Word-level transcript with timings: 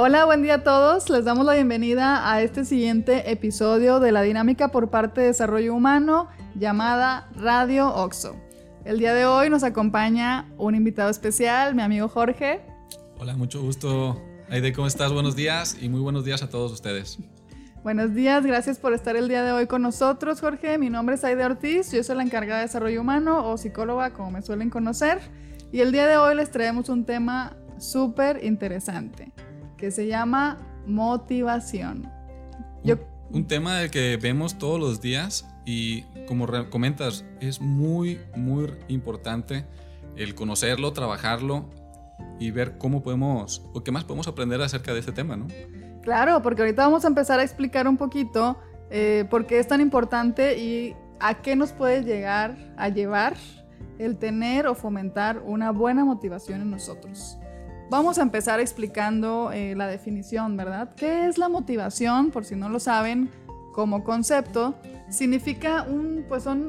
Hola, 0.00 0.26
buen 0.26 0.42
día 0.42 0.54
a 0.54 0.62
todos. 0.62 1.10
Les 1.10 1.24
damos 1.24 1.44
la 1.44 1.54
bienvenida 1.54 2.30
a 2.32 2.40
este 2.40 2.64
siguiente 2.64 3.32
episodio 3.32 3.98
de 3.98 4.12
la 4.12 4.22
dinámica 4.22 4.68
por 4.68 4.90
parte 4.90 5.22
de 5.22 5.26
Desarrollo 5.26 5.74
Humano 5.74 6.28
llamada 6.54 7.28
Radio 7.34 7.92
Oxo. 7.92 8.36
El 8.84 9.00
día 9.00 9.12
de 9.12 9.26
hoy 9.26 9.50
nos 9.50 9.64
acompaña 9.64 10.46
un 10.56 10.76
invitado 10.76 11.10
especial, 11.10 11.74
mi 11.74 11.82
amigo 11.82 12.08
Jorge. 12.08 12.60
Hola, 13.18 13.34
mucho 13.34 13.60
gusto. 13.60 14.22
Aide, 14.48 14.72
¿cómo 14.72 14.86
estás? 14.86 15.12
Buenos 15.12 15.34
días 15.34 15.76
y 15.82 15.88
muy 15.88 16.00
buenos 16.00 16.24
días 16.24 16.44
a 16.44 16.48
todos 16.48 16.70
ustedes. 16.70 17.18
Buenos 17.82 18.14
días, 18.14 18.46
gracias 18.46 18.78
por 18.78 18.92
estar 18.92 19.16
el 19.16 19.26
día 19.26 19.42
de 19.42 19.50
hoy 19.50 19.66
con 19.66 19.82
nosotros, 19.82 20.40
Jorge. 20.40 20.78
Mi 20.78 20.90
nombre 20.90 21.16
es 21.16 21.24
Aide 21.24 21.44
Ortiz, 21.44 21.90
yo 21.90 22.04
soy 22.04 22.14
la 22.14 22.22
encargada 22.22 22.60
de 22.60 22.66
desarrollo 22.66 23.00
humano 23.00 23.50
o 23.50 23.58
psicóloga, 23.58 24.12
como 24.12 24.30
me 24.30 24.42
suelen 24.42 24.70
conocer. 24.70 25.18
Y 25.72 25.80
el 25.80 25.90
día 25.90 26.06
de 26.06 26.18
hoy 26.18 26.36
les 26.36 26.52
traemos 26.52 26.88
un 26.88 27.04
tema 27.04 27.56
súper 27.80 28.44
interesante 28.44 29.32
que 29.78 29.90
se 29.90 30.06
llama 30.06 30.58
motivación. 30.86 32.10
Un, 33.30 33.46
tema 33.46 33.78
del 33.78 33.90
que 33.90 34.16
vemos 34.16 34.58
todos 34.58 34.80
los 34.80 35.02
días 35.02 35.46
y 35.66 36.02
como 36.26 36.46
comentas, 36.70 37.26
es 37.40 37.60
muy, 37.60 38.20
muy 38.34 38.70
importante 38.88 39.66
el 40.16 40.34
conocerlo, 40.34 40.92
trabajarlo 40.92 41.68
y 42.38 42.50
ver 42.50 42.78
cómo 42.78 43.02
podemos, 43.02 43.62
o 43.74 43.84
qué 43.84 43.92
más 43.92 44.04
podemos 44.04 44.28
aprender 44.28 44.60
acerca 44.62 44.94
de 44.94 45.00
este 45.00 45.12
tema, 45.12 45.36
¿no? 45.36 45.46
Claro, 46.02 46.40
porque 46.42 46.62
ahorita 46.62 46.84
vamos 46.84 47.04
a 47.04 47.08
empezar 47.08 47.38
a 47.38 47.42
explicar 47.42 47.86
un 47.86 47.98
poquito 47.98 48.58
eh, 48.90 49.26
por 49.28 49.46
qué 49.46 49.58
es 49.58 49.68
tan 49.68 49.80
importante 49.80 50.58
y 50.58 50.96
a 51.20 51.42
qué 51.42 51.54
nos 51.54 51.72
puede 51.72 52.02
llegar 52.02 52.56
a 52.78 52.88
llevar 52.88 53.34
el 53.98 54.16
tener 54.16 54.66
o 54.66 54.74
fomentar 54.74 55.42
una 55.44 55.70
buena 55.70 56.04
motivación 56.04 56.62
en 56.62 56.70
nosotros. 56.70 57.37
Vamos 57.90 58.18
a 58.18 58.22
empezar 58.22 58.60
explicando 58.60 59.50
eh, 59.50 59.74
la 59.74 59.86
definición, 59.86 60.58
¿verdad? 60.58 60.90
¿Qué 60.94 61.26
es 61.26 61.38
la 61.38 61.48
motivación? 61.48 62.30
Por 62.30 62.44
si 62.44 62.54
no 62.54 62.68
lo 62.68 62.80
saben, 62.80 63.30
como 63.72 64.04
concepto, 64.04 64.74
significa 65.08 65.84
un, 65.84 66.26
pues 66.28 66.42
son 66.42 66.60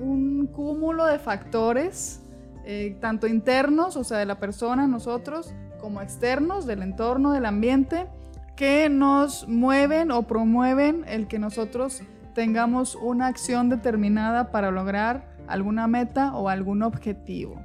un, 0.00 0.48
cúmulo 0.52 1.04
de 1.04 1.18
factores, 1.18 2.22
eh, 2.64 2.96
tanto 3.00 3.26
internos, 3.26 3.96
o 3.96 4.04
sea, 4.04 4.18
de 4.18 4.26
la 4.26 4.38
persona, 4.40 4.86
nosotros, 4.86 5.52
como 5.80 6.00
externos, 6.00 6.66
del 6.66 6.82
entorno, 6.82 7.32
del 7.32 7.44
ambiente, 7.44 8.06
que 8.56 8.88
nos 8.88 9.46
mueven 9.46 10.10
o 10.10 10.22
promueven 10.22 11.04
el 11.06 11.28
que 11.28 11.38
nosotros 11.38 12.02
tengamos 12.34 12.96
una 12.96 13.26
acción 13.26 13.68
determinada 13.68 14.50
para 14.50 14.70
lograr 14.70 15.36
alguna 15.46 15.86
meta 15.86 16.34
o 16.34 16.48
algún 16.48 16.82
objetivo. 16.82 17.60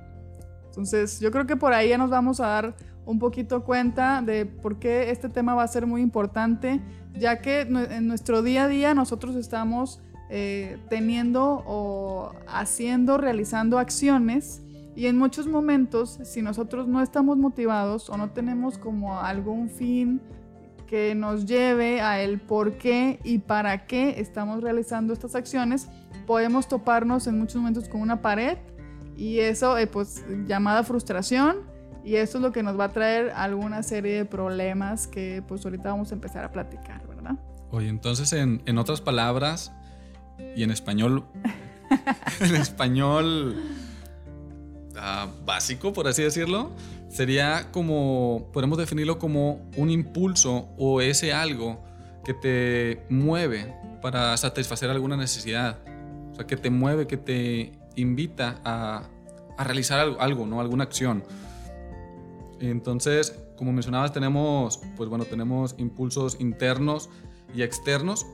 Entonces, 0.66 1.20
yo 1.20 1.32
creo 1.32 1.46
que 1.46 1.56
por 1.56 1.74
ahí 1.74 1.90
ya 1.90 1.98
nos 1.98 2.10
vamos 2.10 2.40
a 2.40 2.48
dar 2.48 2.76
un 3.06 3.20
poquito 3.20 3.64
cuenta 3.64 4.22
de 4.22 4.46
por 4.46 4.80
qué 4.80 5.12
este 5.12 5.30
tema 5.30 5.56
va 5.56 5.64
a 5.64 5.68
ser 5.68 5.88
muy 5.88 6.02
importante, 6.02 6.82
ya 7.14 7.42
que 7.42 7.62
en 7.62 8.08
nuestro 8.08 8.42
día 8.42 8.66
a 8.66 8.68
día 8.68 8.94
nosotros 8.94 9.36
estamos 9.36 10.02
eh, 10.30 10.78
teniendo 10.90 11.64
o 11.66 12.32
haciendo, 12.48 13.18
realizando 13.18 13.80
acciones 13.80 14.62
y 14.96 15.08
en 15.08 15.18
muchos 15.18 15.48
momentos, 15.48 16.20
si 16.24 16.42
nosotros 16.42 16.88
no 16.88 17.02
estamos 17.02 17.38
motivados 17.38 18.10
o 18.10 18.18
no 18.18 18.32
tenemos 18.32 18.78
como 18.78 19.20
algún 19.20 19.70
fin 19.70 20.22
que 20.86 21.16
nos 21.16 21.46
lleve 21.46 22.02
a 22.02 22.22
el 22.22 22.42
por 22.42 22.78
qué 22.78 23.20
y 23.24 23.40
para 23.40 23.86
qué 23.86 24.20
estamos 24.20 24.62
realizando 24.62 25.14
estas 25.14 25.36
acciones, 25.36 25.88
podemos 26.28 26.68
toparnos 26.68 27.28
en 27.28 27.40
muchos 27.40 27.56
momentos 27.56 27.88
con 27.88 28.02
una 28.02 28.22
pared 28.22 28.58
y 29.16 29.40
eso, 29.40 29.78
eh, 29.78 29.88
pues, 29.88 30.26
llamada 30.46 30.84
frustración. 30.84 31.71
Y 32.04 32.16
eso 32.16 32.38
es 32.38 32.42
lo 32.42 32.52
que 32.52 32.64
nos 32.64 32.80
va 32.80 32.86
a 32.86 32.92
traer 32.94 33.32
alguna 33.36 33.84
serie 33.84 34.16
de 34.16 34.26
problemas 34.26 35.08
que, 35.08 35.44
pues, 35.48 35.64
ahorita 35.66 35.90
vamos 35.90 36.12
a 36.12 36.16
empezar 36.16 36.44
a 36.44 36.52
platicar, 36.52 37.06
¿verdad? 37.08 37.36
Oye, 37.70 37.88
entonces, 37.88 38.34
en, 38.34 38.62
en 38.66 38.78
otras 38.78 39.02
palabras, 39.02 39.72
y 40.56 40.64
en 40.64 40.72
español, 40.72 41.24
en 42.40 42.56
español 42.56 43.56
uh, 44.96 45.46
básico, 45.46 45.94
por 45.94 46.08
así 46.08 46.24
decirlo, 46.24 46.72
sería 47.10 47.72
como, 47.72 48.50
podemos 48.54 48.78
definirlo 48.78 49.20
como 49.20 49.70
un 49.78 49.90
impulso 49.90 50.70
o 50.78 51.02
ese 51.02 51.34
algo 51.34 51.84
que 52.24 52.34
te 52.34 53.06
mueve 53.10 53.74
para 54.02 54.36
satisfacer 54.38 54.90
alguna 54.90 55.18
necesidad 55.18 55.80
o 56.32 56.36
sea, 56.36 56.46
que 56.46 56.58
te 56.58 56.70
mueve, 56.70 57.08
que 57.08 57.18
te 57.18 57.74
invita 57.96 58.62
a, 58.64 59.04
a 59.58 59.64
realizar 59.64 60.00
algo, 60.00 60.22
algo, 60.22 60.46
¿no? 60.46 60.62
Alguna 60.62 60.84
acción. 60.84 61.24
Entonces, 62.62 63.36
como 63.58 63.72
mencionabas, 63.74 64.14
tenemos, 64.14 64.82
pues 64.96 65.10
bueno, 65.10 65.26
tenemos 65.26 65.76
impulsos 65.78 66.40
internos 66.40 67.10
y 67.54 67.64
externos. 67.64 68.26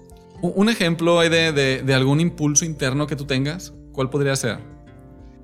Un 0.41 0.69
ejemplo 0.69 1.19
de, 1.21 1.93
algún 1.95 2.19
impulso 2.19 2.65
interno 2.65 3.07
que 3.07 3.15
tú 3.15 3.25
tengas, 3.25 3.73
¿cuál 3.93 4.09
podría 4.09 4.35
ser? 4.35 4.59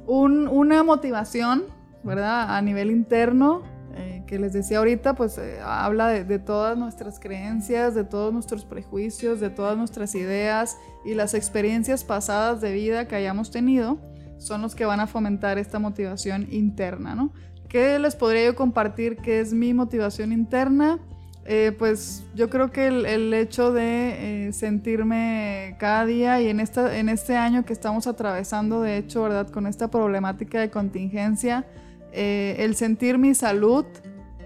Un, 0.05 0.47
una 0.47 0.83
motivación, 0.83 1.63
¿verdad? 2.03 2.55
A 2.55 2.61
nivel 2.61 2.91
interno, 2.91 3.63
eh, 3.95 4.23
que 4.27 4.37
les 4.37 4.53
decía 4.53 4.79
ahorita, 4.79 5.15
pues 5.15 5.37
eh, 5.37 5.59
habla 5.63 6.07
de, 6.09 6.39
todas 6.39 6.77
nuestras 6.77 7.19
creencias, 7.19 7.95
de 7.95 8.03
todos 8.03 8.33
nuestros 8.33 8.65
prejuicios, 8.65 9.39
de 9.39 9.49
todas 9.49 9.77
nuestras 9.77 10.13
ideas 10.15 10.77
y 11.05 11.13
las 11.13 11.33
experiencias 11.33 12.03
pasadas 12.03 12.59
de 12.59 12.73
vida 12.73 13.07
que 13.07 13.15
hayamos 13.15 13.49
tenido, 13.49 13.99
son 14.39 14.61
los 14.61 14.75
que 14.75 14.85
van 14.85 14.99
a 14.99 15.07
fomentar 15.07 15.57
esta 15.57 15.79
motivación 15.79 16.47
interna, 16.51 17.15
¿no? 17.15 17.31
¿Qué 17.73 17.97
les 17.97 18.15
podría 18.15 18.45
yo 18.45 18.55
compartir 18.55 19.17
que 19.17 19.39
es 19.39 19.51
mi 19.51 19.73
motivación 19.73 20.31
interna? 20.31 20.99
Eh, 21.43 21.75
pues 21.75 22.23
yo 22.35 22.47
creo 22.47 22.71
que 22.71 22.85
el, 22.85 23.33
hecho 23.33 23.73
de 23.73 24.51
sentirme 24.53 25.75
cada 25.79 26.05
día 26.05 26.39
y 26.39 26.49
en, 26.49 26.59
esta, 26.59 26.95
en 26.95 27.09
este 27.09 27.35
año 27.35 27.65
que 27.65 27.73
estamos 27.73 28.05
atravesando, 28.05 28.81
de 28.81 28.97
hecho, 28.97 29.23
¿verdad? 29.23 29.49
Con 29.49 29.65
esta 29.65 29.89
problemática 29.89 30.59
de 30.59 30.69
contingencia, 30.69 31.65
eh, 32.11 32.57
el 32.59 32.75
sentir 32.75 33.17
mi 33.17 33.33
salud 33.33 33.85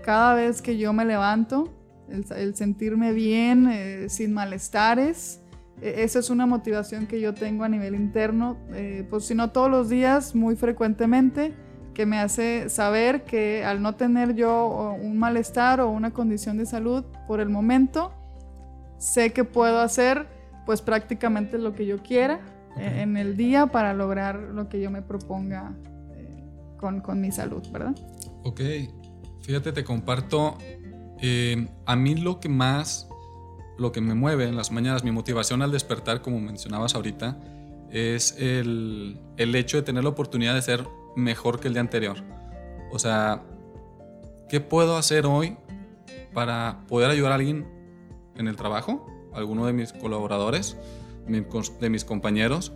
cada 0.06 0.34
vez 0.34 0.62
que 0.62 0.78
yo 0.78 0.94
me 0.94 1.04
levanto, 1.04 1.74
el, 2.10 2.56
sentirme 2.56 3.12
bien, 3.12 3.68
eh, 3.70 4.06
sin 4.08 4.34
malestares. 4.34 5.42
E, 5.82 6.04
esa 6.04 6.20
es 6.20 6.30
una 6.30 6.46
motivación 6.46 7.08
que 7.08 7.20
yo 7.20 7.34
tengo 7.34 7.66
a 7.66 7.70
nivel 7.70 7.94
interno, 7.94 8.56
eh, 8.72 9.06
pues 9.10 9.26
si 9.26 9.36
no 9.36 9.52
todos 9.52 9.70
los 9.70 9.90
días, 9.90 10.34
muy 10.34 10.56
frecuentemente, 10.56 11.67
que 11.98 12.06
me 12.06 12.20
hace 12.20 12.70
saber 12.70 13.24
que 13.24 13.66
al 13.66 13.82
no 13.82 13.96
tener 13.96 14.36
yo 14.36 14.96
un 15.02 15.18
malestar 15.18 15.82
o 15.82 15.90
una 15.90 16.12
condición 16.12 16.56
de 16.60 16.68
salud 16.68 17.04
por 17.26 17.40
el 17.40 17.50
momento, 17.50 18.14
sé 19.00 19.34
que 19.34 19.44
puedo 19.44 19.80
hacer 19.80 20.28
pues 20.68 20.84
prácticamente 20.84 21.58
lo 21.58 21.74
que 21.74 21.88
yo 21.88 21.98
quiera 22.04 22.40
en 22.78 23.18
el 23.18 23.36
día 23.36 23.66
para 23.66 23.96
lograr 23.96 24.36
lo 24.36 24.70
que 24.70 24.80
yo 24.80 24.92
me 24.92 25.02
proponga 25.02 25.76
con, 26.78 27.02
con 27.02 27.20
mi 27.20 27.32
salud, 27.32 27.64
¿verdad? 27.72 27.96
Ok, 28.44 28.62
fíjate, 29.42 29.72
te 29.72 29.84
comparto, 29.84 30.60
eh, 31.20 31.68
a 31.88 31.96
mí 31.96 32.14
lo 32.14 32.40
que 32.40 32.48
más, 32.48 33.10
lo 33.80 33.92
que 33.92 34.02
me 34.02 34.14
mueve 34.14 34.48
en 34.48 34.56
las 34.56 34.72
mañanas, 34.72 35.04
mi 35.04 35.10
motivación 35.10 35.64
al 35.64 35.72
despertar, 35.72 36.22
como 36.22 36.40
mencionabas 36.40 36.94
ahorita, 36.94 37.40
es 37.90 38.36
el, 38.38 39.20
el 39.38 39.56
hecho 39.56 39.78
de 39.78 39.84
tener 39.84 40.04
la 40.04 40.12
oportunidad 40.12 40.54
de 40.54 40.62
ser 40.62 40.86
mejor 41.18 41.60
que 41.60 41.68
el 41.68 41.74
día 41.74 41.82
anterior. 41.82 42.24
O 42.92 43.00
sea, 43.00 43.44
¿qué 44.48 44.62
puedo 44.62 44.96
hacer 44.96 45.26
hoy 45.26 45.58
para 46.34 46.86
poder 46.88 47.10
ayudar 47.10 47.34
a 47.34 47.36
alguien 47.36 47.68
en 48.36 48.48
el 48.48 48.56
trabajo? 48.56 49.06
Alguno 49.34 49.66
de 49.66 49.74
mis 49.74 49.92
colaboradores, 49.92 50.78
de 51.28 51.90
mis 51.90 52.06
compañeros. 52.06 52.72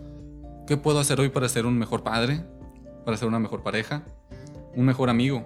¿Qué 0.66 0.76
puedo 0.76 0.98
hacer 0.98 1.18
hoy 1.20 1.30
para 1.30 1.48
ser 1.48 1.66
un 1.66 1.78
mejor 1.78 2.02
padre? 2.02 2.44
para 3.04 3.16
ser 3.16 3.28
una 3.28 3.38
mejor 3.38 3.62
pareja, 3.62 4.02
un 4.74 4.86
mejor 4.86 5.10
amigo. 5.10 5.44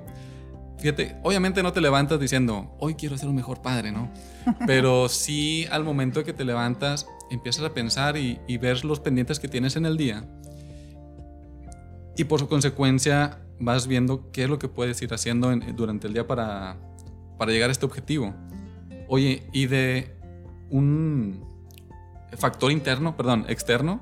Fíjate, 0.79 1.17
obviamente 1.23 1.63
no 1.63 1.73
te 1.73 1.81
levantas 1.81 2.21
diciendo, 2.21 2.77
hoy 2.79 2.95
quiero 2.95 3.17
ser 3.17 3.29
un 3.29 3.35
mejor 3.35 3.63
padre, 3.63 3.93
¿no? 3.93 4.11
Pero 4.67 5.09
sí 5.09 5.67
al 5.71 5.85
momento 5.85 6.23
que 6.25 6.33
te 6.33 6.45
levantas, 6.45 7.07
empiezas 7.31 7.65
a 7.65 7.73
pensar 7.73 8.17
y, 8.17 8.39
ver 8.59 8.85
los 8.85 9.01
pendientes 9.01 9.41
que 9.41 9.49
tienes 9.49 9.77
en 9.77 9.87
el 9.87 9.97
día. 9.97 10.25
Y 12.17 12.25
por 12.25 12.41
su 12.41 12.49
consecuencia 12.49 13.39
vas 13.59 13.87
viendo 13.87 14.31
qué 14.33 14.45
es 14.45 14.51
lo 14.51 14.59
que 14.59 14.69
puedes 14.69 15.01
ir 15.03 15.13
haciendo 15.13 15.55
durante 15.75 16.07
el 16.07 16.15
día 16.15 16.27
para, 16.27 16.77
para 17.39 17.53
llegar 17.53 17.69
a 17.69 17.73
este 17.73 17.87
objetivo. 17.87 18.35
Oye, 19.09 19.47
y 19.53 19.67
de 19.67 20.17
un 20.71 21.45
factor 22.37 22.73
interno, 22.73 23.17
perdón, 23.17 23.45
externo, 23.49 24.01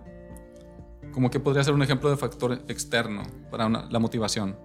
como 1.12 1.30
que 1.30 1.40
podría 1.40 1.62
ser 1.62 1.74
un 1.74 1.82
ejemplo 1.82 2.10
de 2.10 2.16
factor 2.16 2.52
externo 2.68 3.22
para 3.50 3.68
la 3.68 3.98
motivación. 3.98 4.56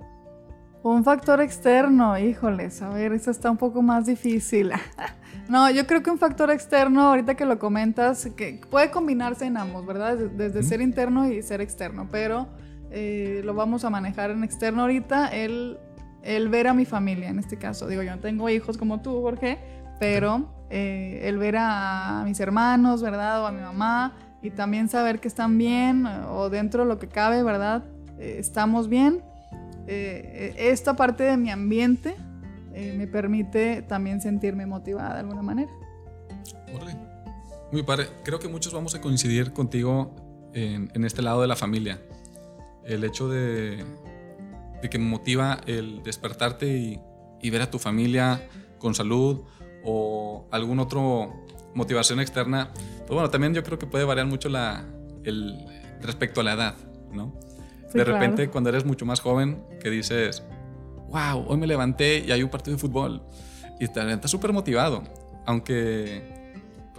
Un 0.82 1.04
factor 1.04 1.42
externo, 1.42 2.18
híjoles, 2.18 2.82
a 2.82 2.90
ver, 2.90 3.12
eso 3.12 3.32
está 3.32 3.52
un 3.52 3.58
poco 3.58 3.82
más 3.82 4.06
difícil. 4.06 4.72
no, 5.50 5.70
yo 5.70 5.86
creo 5.86 6.02
que 6.02 6.10
un 6.10 6.18
factor 6.18 6.50
externo, 6.52 7.02
ahorita 7.02 7.36
que 7.36 7.46
lo 7.46 7.60
comentas, 7.60 8.30
que 8.38 8.62
puede 8.70 8.90
combinarse 8.90 9.46
en 9.46 9.58
ambos, 9.58 9.86
¿verdad? 9.86 10.16
Desde 10.18 10.64
ser 10.64 10.80
interno 10.80 11.30
y 11.30 11.42
ser 11.44 11.60
externo, 11.60 12.08
pero 12.10 12.48
eh, 12.92 13.42
lo 13.44 13.54
vamos 13.54 13.84
a 13.86 13.90
manejar 13.90 14.32
en 14.32 14.44
externo 14.44 14.84
ahorita, 14.84 15.28
el, 15.28 15.78
el 16.24 16.50
ver 16.50 16.68
a 16.68 16.74
mi 16.74 16.86
familia 16.86 17.30
en 17.30 17.40
este 17.40 17.58
caso. 17.58 17.88
Digo, 17.88 18.04
yo 18.04 18.16
no 18.16 18.22
tengo 18.22 18.50
hijos 18.50 18.78
como 18.78 19.02
tú, 19.02 19.22
Jorge, 19.22 19.60
pero 20.00 20.50
eh, 20.70 21.22
el 21.24 21.38
ver 21.38 21.56
a 21.58 22.24
mis 22.26 22.40
hermanos, 22.40 23.02
¿verdad? 23.02 23.42
O 23.44 23.48
a 23.48 23.52
mi 23.52 23.62
mamá 23.62 24.14
y 24.42 24.52
también 24.52 24.88
saber 24.88 25.20
que 25.20 25.28
están 25.28 25.58
bien 25.58 26.06
o 26.06 26.50
dentro 26.50 26.84
de 26.84 26.90
lo 26.90 27.00
que 27.00 27.08
cabe, 27.08 27.44
¿verdad? 27.44 27.84
Eh, 28.20 28.38
estamos 28.40 28.88
bien. 28.88 29.24
Eh, 29.88 30.54
esta 30.58 30.96
parte 30.96 31.24
de 31.24 31.38
mi 31.38 31.50
ambiente 31.50 32.16
me 32.96 33.08
permite 33.08 33.82
también 33.82 34.22
sentirme 34.22 34.66
motivada 34.66 35.16
de 35.16 35.20
alguna 35.20 35.42
manera. 35.42 35.70
Muy 37.74 37.84
padre. 37.84 38.08
Creo 38.24 38.40
que 38.40 38.48
muchos 38.48 38.72
vamos 38.72 38.96
a 38.96 39.02
coincidir 39.02 39.52
contigo 39.52 40.16
en, 40.54 41.04
este 41.04 41.22
lado 41.22 41.42
de 41.42 41.48
la 41.48 41.58
familia. 41.58 42.00
El 42.90 43.04
hecho 43.04 43.30
de, 43.30 43.86
de 44.82 44.90
que 44.90 45.00
me 45.00 45.06
motiva 45.06 45.62
el 45.66 46.04
despertarte 46.04 46.68
y, 46.68 47.00
y 47.42 47.50
ver 47.50 47.62
a 47.62 47.72
tu 47.72 47.80
familia 47.80 48.42
con 48.78 48.94
salud 48.94 49.44
o 49.84 50.48
algún 50.52 50.80
otro 50.80 51.46
motivación 51.74 52.20
externa, 52.20 52.72
pues 52.74 53.12
bueno, 53.12 53.30
también 53.30 53.54
yo 53.54 53.64
creo 53.64 53.80
que 53.80 53.86
puede 53.86 54.04
variar 54.04 54.26
mucho 54.26 54.50
la, 54.50 54.86
el, 55.24 55.58
respecto 56.02 56.42
a 56.42 56.44
la 56.44 56.54
edad, 56.54 56.76
¿no? 57.14 57.34
de 57.94 58.04
repente 58.04 58.50
cuando 58.50 58.70
eres 58.70 58.86
mucho 58.86 59.06
más 59.06 59.20
joven 59.20 59.64
que 59.82 59.90
dices, 59.90 60.44
wow, 61.08 61.46
hoy 61.48 61.58
me 61.58 61.68
levanté 61.68 62.20
y 62.20 62.32
hay 62.32 62.44
un 62.44 62.50
partido 62.50 62.76
de 62.76 62.82
fútbol 62.82 63.24
y 63.80 63.86
estás 63.86 64.30
súper 64.30 64.54
motivado, 64.54 65.04
aunque, 65.46 66.39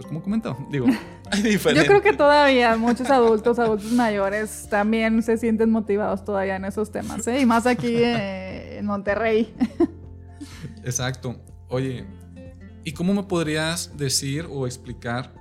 pues 0.01 0.07
como 0.07 0.23
comentó, 0.23 0.57
digo, 0.71 0.87
hay 1.31 1.41
diferente. 1.41 1.83
Yo 1.83 1.87
creo 1.87 2.01
que 2.01 2.13
todavía 2.13 2.75
muchos 2.75 3.09
adultos, 3.09 3.59
adultos 3.59 3.91
mayores 3.91 4.67
también 4.69 5.21
se 5.21 5.37
sienten 5.37 5.69
motivados 5.69 6.25
todavía 6.25 6.55
en 6.55 6.65
esos 6.65 6.91
temas, 6.91 7.27
¿eh? 7.27 7.39
y 7.39 7.45
más 7.45 7.67
aquí 7.67 7.95
eh, 7.95 8.79
en 8.79 8.85
Monterrey. 8.85 9.53
Exacto. 10.83 11.35
Oye, 11.67 12.05
¿y 12.83 12.91
cómo 12.93 13.13
me 13.13 13.23
podrías 13.23 13.95
decir 13.95 14.47
o 14.49 14.65
explicar 14.65 15.31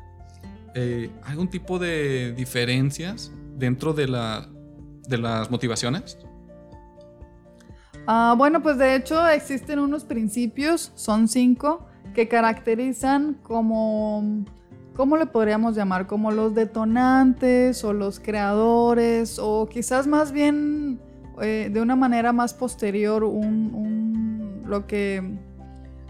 eh, 0.75 1.11
algún 1.25 1.49
tipo 1.49 1.79
de 1.79 2.33
diferencias 2.33 3.33
dentro 3.57 3.93
de, 3.93 4.07
la, 4.07 4.47
de 5.09 5.19
las 5.19 5.51
motivaciones? 5.51 6.19
Ah, 8.07 8.35
bueno, 8.37 8.63
pues 8.63 8.79
de 8.79 8.95
hecho 8.95 9.27
existen 9.29 9.79
unos 9.79 10.05
principios, 10.05 10.93
son 10.95 11.29
cinco, 11.29 11.90
que 12.15 12.29
caracterizan 12.29 13.35
como, 13.43 14.45
¿cómo 14.95 15.17
le 15.17 15.27
podríamos 15.27 15.77
llamar? 15.77 16.07
Como 16.07 16.31
los 16.31 16.55
detonantes 16.55 17.85
o 17.85 17.93
los 17.93 18.21
creadores 18.21 19.39
o 19.39 19.69
quizás 19.69 20.07
más 20.07 20.33
bien 20.33 21.01
eh, 21.41 21.71
de 21.73 21.81
una 21.81 21.97
manera 21.97 22.33
más 22.33 22.53
posterior 22.53 23.25
un, 23.25 24.63
lo 24.67 24.87
que 24.87 25.39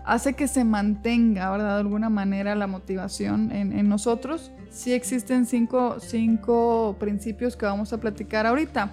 hace 0.04 0.34
que 0.34 0.48
se 0.48 0.64
mantenga, 0.64 1.50
¿verdad? 1.50 1.74
De 1.74 1.80
alguna 1.80 2.10
manera 2.10 2.54
la 2.54 2.66
motivación 2.66 3.52
en, 3.52 3.88
nosotros. 3.88 4.50
Sí 4.70 4.92
existen 4.92 5.46
cinco, 5.46 5.96
cinco, 6.00 6.96
principios 6.98 7.56
que 7.56 7.66
vamos 7.66 7.92
a 7.92 8.00
platicar 8.00 8.46
ahorita. 8.46 8.90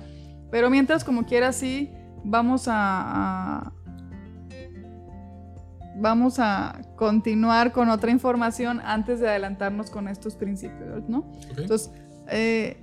Pero 0.51 0.69
mientras, 0.69 1.03
como 1.03 1.25
quiera, 1.25 1.53
sí, 1.53 1.91
vamos 2.23 2.65
a, 2.67 3.73
vamos 5.99 6.39
a 6.39 6.81
continuar 6.95 7.71
con 7.71 7.89
otra 7.89 8.11
información 8.11 8.79
antes 8.83 9.19
de 9.19 9.29
adelantarnos 9.29 9.89
con 9.89 10.07
estos 10.07 10.35
principios, 10.35 11.07
¿no? 11.07 11.29
Entonces, 11.57 11.91
eh, 12.29 12.77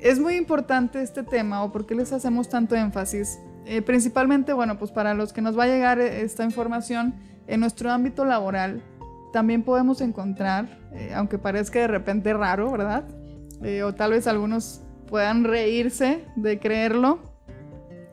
es 0.00 0.18
muy 0.20 0.36
importante 0.36 1.02
este 1.02 1.22
tema 1.22 1.62
o 1.64 1.72
por 1.72 1.86
qué 1.86 1.94
les 1.94 2.12
hacemos 2.12 2.48
tanto 2.48 2.74
énfasis. 2.76 3.38
Eh, 3.66 3.82
principalmente, 3.82 4.52
bueno, 4.52 4.78
pues 4.78 4.90
para 4.90 5.14
los 5.14 5.32
que 5.32 5.42
nos 5.42 5.58
va 5.58 5.64
a 5.64 5.66
llegar 5.66 6.00
esta 6.00 6.44
información, 6.44 7.14
en 7.46 7.60
nuestro 7.60 7.90
ámbito 7.90 8.24
laboral 8.24 8.82
también 9.32 9.62
podemos 9.62 10.00
encontrar, 10.00 10.78
eh, 10.92 11.12
aunque 11.14 11.38
parezca 11.38 11.80
de 11.80 11.88
repente 11.88 12.32
raro, 12.32 12.70
¿verdad? 12.70 13.04
Eh, 13.62 13.82
o 13.82 13.94
tal 13.94 14.12
vez 14.12 14.26
algunos 14.26 14.82
puedan 15.06 15.44
reírse 15.44 16.24
de 16.36 16.58
creerlo, 16.58 17.27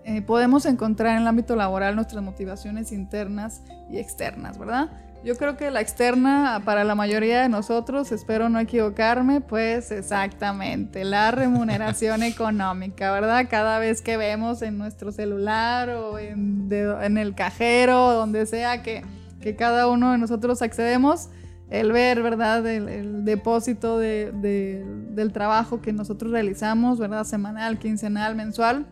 eh, 0.05 0.21
podemos 0.21 0.65
encontrar 0.65 1.15
en 1.15 1.23
el 1.23 1.27
ámbito 1.27 1.55
laboral 1.55 1.95
nuestras 1.95 2.23
motivaciones 2.23 2.91
internas 2.91 3.61
y 3.89 3.97
externas, 3.97 4.57
¿verdad? 4.57 4.89
Yo 5.23 5.35
creo 5.35 5.57
que 5.57 5.71
la 5.71 5.81
externa 5.81 6.61
para 6.63 6.83
la 6.83 6.93
mayoría 6.93 7.41
de 7.41 7.49
nosotros, 7.49 8.11
espero 8.11 8.47
no 8.47 8.59
equivocarme, 8.59 9.41
pues 9.41 9.91
exactamente, 9.91 11.03
la 11.03 11.31
remuneración 11.31 12.21
económica, 12.23 13.11
¿verdad? 13.11 13.47
Cada 13.49 13.79
vez 13.79 14.01
que 14.01 14.17
vemos 14.17 14.61
en 14.61 14.77
nuestro 14.77 15.11
celular 15.11 15.89
o 15.89 16.19
en, 16.19 16.69
en 16.71 17.17
el 17.17 17.33
cajero, 17.33 18.13
donde 18.13 18.45
sea 18.45 18.83
que 18.83 19.03
que 19.45 19.55
cada 19.55 19.87
uno 19.87 20.11
de 20.11 20.17
nosotros 20.17 20.63
accedemos, 20.63 21.29
el 21.69 21.91
ver, 21.91 22.23
¿verdad? 22.23 22.65
El, 22.65 23.23
depósito 23.25 23.99
del 23.99 25.31
trabajo 25.33 25.83
que 25.83 25.93
nosotros 25.93 26.31
realizamos, 26.31 26.97
¿verdad? 26.97 27.25
Semanal, 27.25 27.77
quincenal, 27.77 28.35
mensual, 28.35 28.87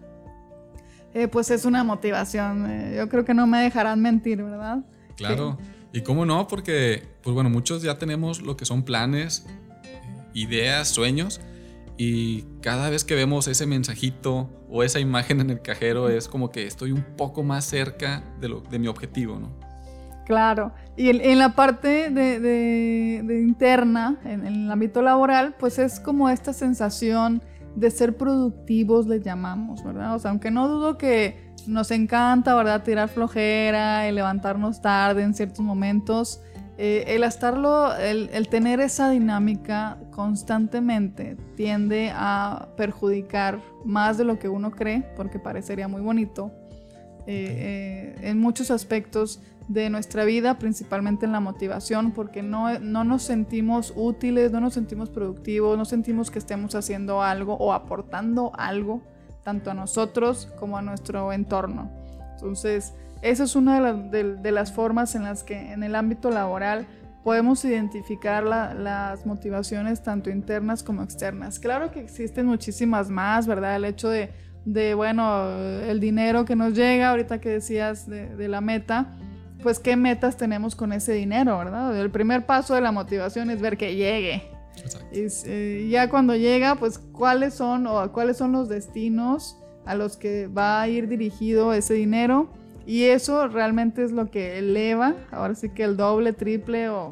eh, 1.14 1.28
pues 1.28 1.52
es 1.52 1.66
una 1.66 1.84
motivación. 1.84 2.70
Eh, 2.70 2.96
yo 2.98 3.10
creo 3.10 3.26
que 3.26 3.34
no 3.34 3.48
me 3.48 3.60
dejarán 3.62 4.02
mentir, 4.02 4.44
¿verdad? 4.44 4.80
Claro. 5.16 5.58
Y 5.92 6.02
cómo 6.02 6.26
no, 6.26 6.48
porque, 6.48 7.04
pues 7.22 7.34
bueno, 7.34 7.50
muchos 7.50 7.84
ya 7.84 7.98
tenemos 7.98 8.42
lo 8.42 8.58
que 8.58 8.66
son 8.66 8.84
planes, 8.84 9.46
ideas, 10.34 10.88
sueños, 10.88 11.40
y 11.98 12.44
cada 12.62 12.90
vez 12.90 13.04
que 13.04 13.14
vemos 13.14 13.48
ese 13.48 13.68
mensajito 13.68 14.50
o 14.70 14.82
esa 14.82 15.00
imagen 15.00 15.40
en 15.40 15.52
el 15.52 15.62
cajero 15.62 16.10
es 16.10 16.28
como 16.28 16.50
que 16.50 16.66
estoy 16.66 16.92
un 16.92 17.04
poco 17.16 17.44
más 17.44 17.66
cerca 17.66 18.24
de, 18.40 18.50
lo, 18.50 18.62
de 18.62 18.80
mi 18.80 18.88
objetivo, 18.88 19.40
¿no? 19.40 19.52
Claro, 20.26 20.72
y 20.96 21.10
en, 21.10 21.38
la 21.38 21.54
parte 21.54 22.10
de, 22.10 23.42
interna, 23.44 24.18
en, 24.24 24.46
el 24.46 24.72
ámbito 24.72 25.02
laboral, 25.02 25.54
pues 25.60 25.80
es 25.80 26.00
como 26.00 26.30
esta 26.30 26.54
sensación 26.54 27.44
de 27.76 27.92
ser 27.92 28.18
productivos, 28.18 29.08
le 29.08 29.20
llamamos, 29.20 29.84
¿verdad? 29.84 30.16
O 30.16 30.20
sea, 30.20 30.32
aunque 30.32 30.52
no 30.52 30.68
dudo 30.68 30.98
que 30.98 31.54
nos 31.68 31.92
encanta, 31.92 32.56
¿verdad? 32.56 32.84
Tirar 32.84 33.10
flojera 33.10 34.08
y 34.08 34.12
levantarnos 34.12 34.82
tarde 34.82 35.24
en 35.24 35.34
ciertos 35.34 35.60
momentos, 35.60 36.42
eh, 36.78 37.04
el 37.08 37.24
estarlo, 37.24 37.96
el, 37.96 38.48
tener 38.50 38.80
esa 38.80 39.10
dinámica 39.12 40.00
constantemente 40.12 41.38
tiende 41.56 42.12
a 42.14 42.70
perjudicar 42.76 43.62
más 43.86 44.18
de 44.18 44.24
lo 44.24 44.40
que 44.40 44.50
uno 44.50 44.72
cree, 44.72 45.04
porque 45.16 45.40
parecería 45.40 45.88
muy 45.88 46.02
bonito. 46.02 46.52
Eh, 47.26 48.16
eh, 48.18 48.30
en 48.30 48.40
muchos 48.40 48.70
aspectos 48.70 49.42
de 49.68 49.90
nuestra 49.90 50.26
vida, 50.26 50.60
principalmente 50.60 51.26
en 51.26 51.32
la 51.32 51.40
motivación, 51.40 52.12
porque 52.12 52.44
no, 52.44 52.80
no 52.80 53.04
nos 53.04 53.24
sentimos 53.24 53.94
útiles, 53.96 54.52
no 54.52 54.60
nos 54.60 54.74
sentimos 54.74 55.10
productivos, 55.10 55.78
no 55.78 55.86
sentimos 55.86 56.32
que 56.32 56.40
estemos 56.40 56.76
haciendo 56.76 57.22
algo 57.22 57.56
o 57.56 57.74
aportando 57.74 58.52
algo, 58.56 59.02
tanto 59.44 59.72
a 59.72 59.74
nosotros 59.74 60.50
como 60.60 60.78
a 60.78 60.82
nuestro 60.82 61.32
entorno. 61.34 61.92
Entonces, 62.36 62.94
esa 63.22 63.46
es 63.46 63.56
una 63.56 63.94
de, 63.94 64.52
las 64.52 64.74
formas 64.74 65.16
en 65.16 65.24
las 65.24 65.44
que 65.44 65.72
en 65.72 65.84
el 65.84 65.96
ámbito 65.96 66.30
laboral 66.30 66.88
podemos 67.24 67.64
identificar 67.64 68.44
las 68.44 69.26
motivaciones 69.26 70.04
tanto 70.04 70.30
internas 70.30 70.84
como 70.84 71.04
externas. 71.04 71.58
Claro 71.58 71.90
que 71.90 72.02
existen 72.02 72.46
muchísimas 72.46 73.10
más, 73.10 73.48
¿verdad? 73.48 73.78
El 73.78 73.86
hecho 73.86 74.10
de, 74.10 74.94
bueno, 74.94 75.50
el 75.52 76.02
dinero 76.02 76.44
que 76.44 76.58
nos 76.58 76.74
llega, 76.74 77.12
ahorita 77.12 77.40
que 77.40 77.48
decías 77.48 78.10
de, 78.10 78.36
de 78.36 78.48
la 78.50 78.60
meta, 78.60 79.16
pues 79.64 79.80
qué 79.80 79.96
metas 79.96 80.38
tenemos 80.38 80.76
con 80.76 80.94
ese 80.94 81.14
dinero, 81.14 81.58
¿verdad? 81.58 82.00
El 82.00 82.12
primer 82.12 82.46
paso 82.46 82.76
de 82.76 82.82
la 82.82 82.92
motivación 82.92 83.50
es 83.50 83.62
ver 83.62 83.78
que 83.78 83.96
llegue. 83.96 84.44
Y 85.12 85.28
eh, 85.46 85.88
ya 85.90 86.10
cuando 86.10 86.36
llega, 86.36 86.76
pues 86.76 87.00
cuáles 87.00 87.54
son 87.54 87.88
o 87.88 88.12
cuáles 88.12 88.38
son 88.38 88.52
los 88.52 88.70
destinos 88.70 89.58
a 89.86 89.96
los 89.96 90.18
que 90.18 90.48
va 90.48 90.82
a 90.82 90.88
ir 90.88 91.08
dirigido 91.08 91.74
ese 91.74 91.94
dinero. 91.94 92.50
Y 92.86 93.04
eso 93.04 93.48
realmente 93.48 94.04
es 94.04 94.12
lo 94.12 94.30
que 94.30 94.60
eleva, 94.60 95.16
ahora 95.32 95.56
sí 95.56 95.70
que 95.70 95.84
el 95.84 95.96
doble, 95.96 96.34
triple 96.34 96.90
o, 96.90 97.12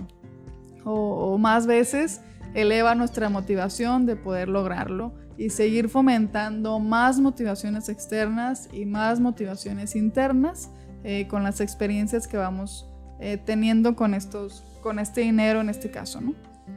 o 0.83 1.37
más 1.37 1.65
veces, 1.65 2.21
eleva 2.53 2.93
nuestra 2.93 3.29
motivación 3.29 4.05
de 4.05 4.17
poder 4.17 4.49
lograrlo 4.49 5.13
y 5.37 5.49
seguir 5.49 5.87
fomentando 5.87 6.79
más 6.79 7.19
motivaciones 7.19 7.87
externas 7.87 8.67
y 8.73 8.85
más 8.85 9.21
motivaciones 9.21 9.95
internas 9.95 10.69
eh, 11.03 11.27
con 11.27 11.43
las 11.43 11.61
experiencias 11.61 12.27
que 12.27 12.37
vamos 12.37 12.87
eh, 13.19 13.37
teniendo 13.37 13.95
con, 13.95 14.13
estos, 14.13 14.63
con 14.81 14.99
este 14.99 15.21
dinero 15.21 15.61
en 15.61 15.69
este 15.69 15.91
caso, 15.91 16.21
¿no? 16.21 16.33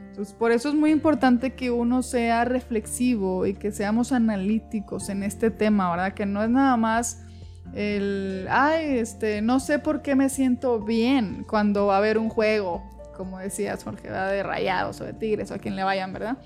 Entonces, 0.09 0.33
por 0.33 0.51
eso 0.51 0.69
es 0.69 0.75
muy 0.75 0.91
importante 0.91 1.53
que 1.53 1.71
uno 1.71 2.01
sea 2.01 2.45
reflexivo 2.45 3.45
y 3.45 3.53
que 3.53 3.71
seamos 3.71 4.11
analíticos 4.11 5.09
en 5.09 5.23
este 5.23 5.51
tema, 5.51 5.89
¿verdad? 5.91 6.13
Que 6.13 6.25
no 6.25 6.41
es 6.43 6.49
nada 6.49 6.77
más 6.77 7.25
el, 7.73 8.47
ay, 8.49 8.99
este, 8.99 9.41
no 9.41 9.59
sé 9.59 9.79
por 9.79 10.01
qué 10.01 10.15
me 10.15 10.29
siento 10.29 10.79
bien 10.79 11.45
cuando 11.47 11.87
va 11.87 11.95
a 11.95 11.97
haber 11.97 12.17
un 12.17 12.29
juego, 12.29 12.83
como 13.17 13.39
decías, 13.39 13.83
Jorge, 13.83 14.09
va 14.09 14.27
de 14.27 14.43
rayados 14.43 15.01
o 15.01 15.05
de 15.05 15.13
tigres 15.13 15.51
o 15.51 15.55
a 15.55 15.57
quien 15.57 15.75
le 15.75 15.83
vayan, 15.83 16.13
¿verdad? 16.13 16.37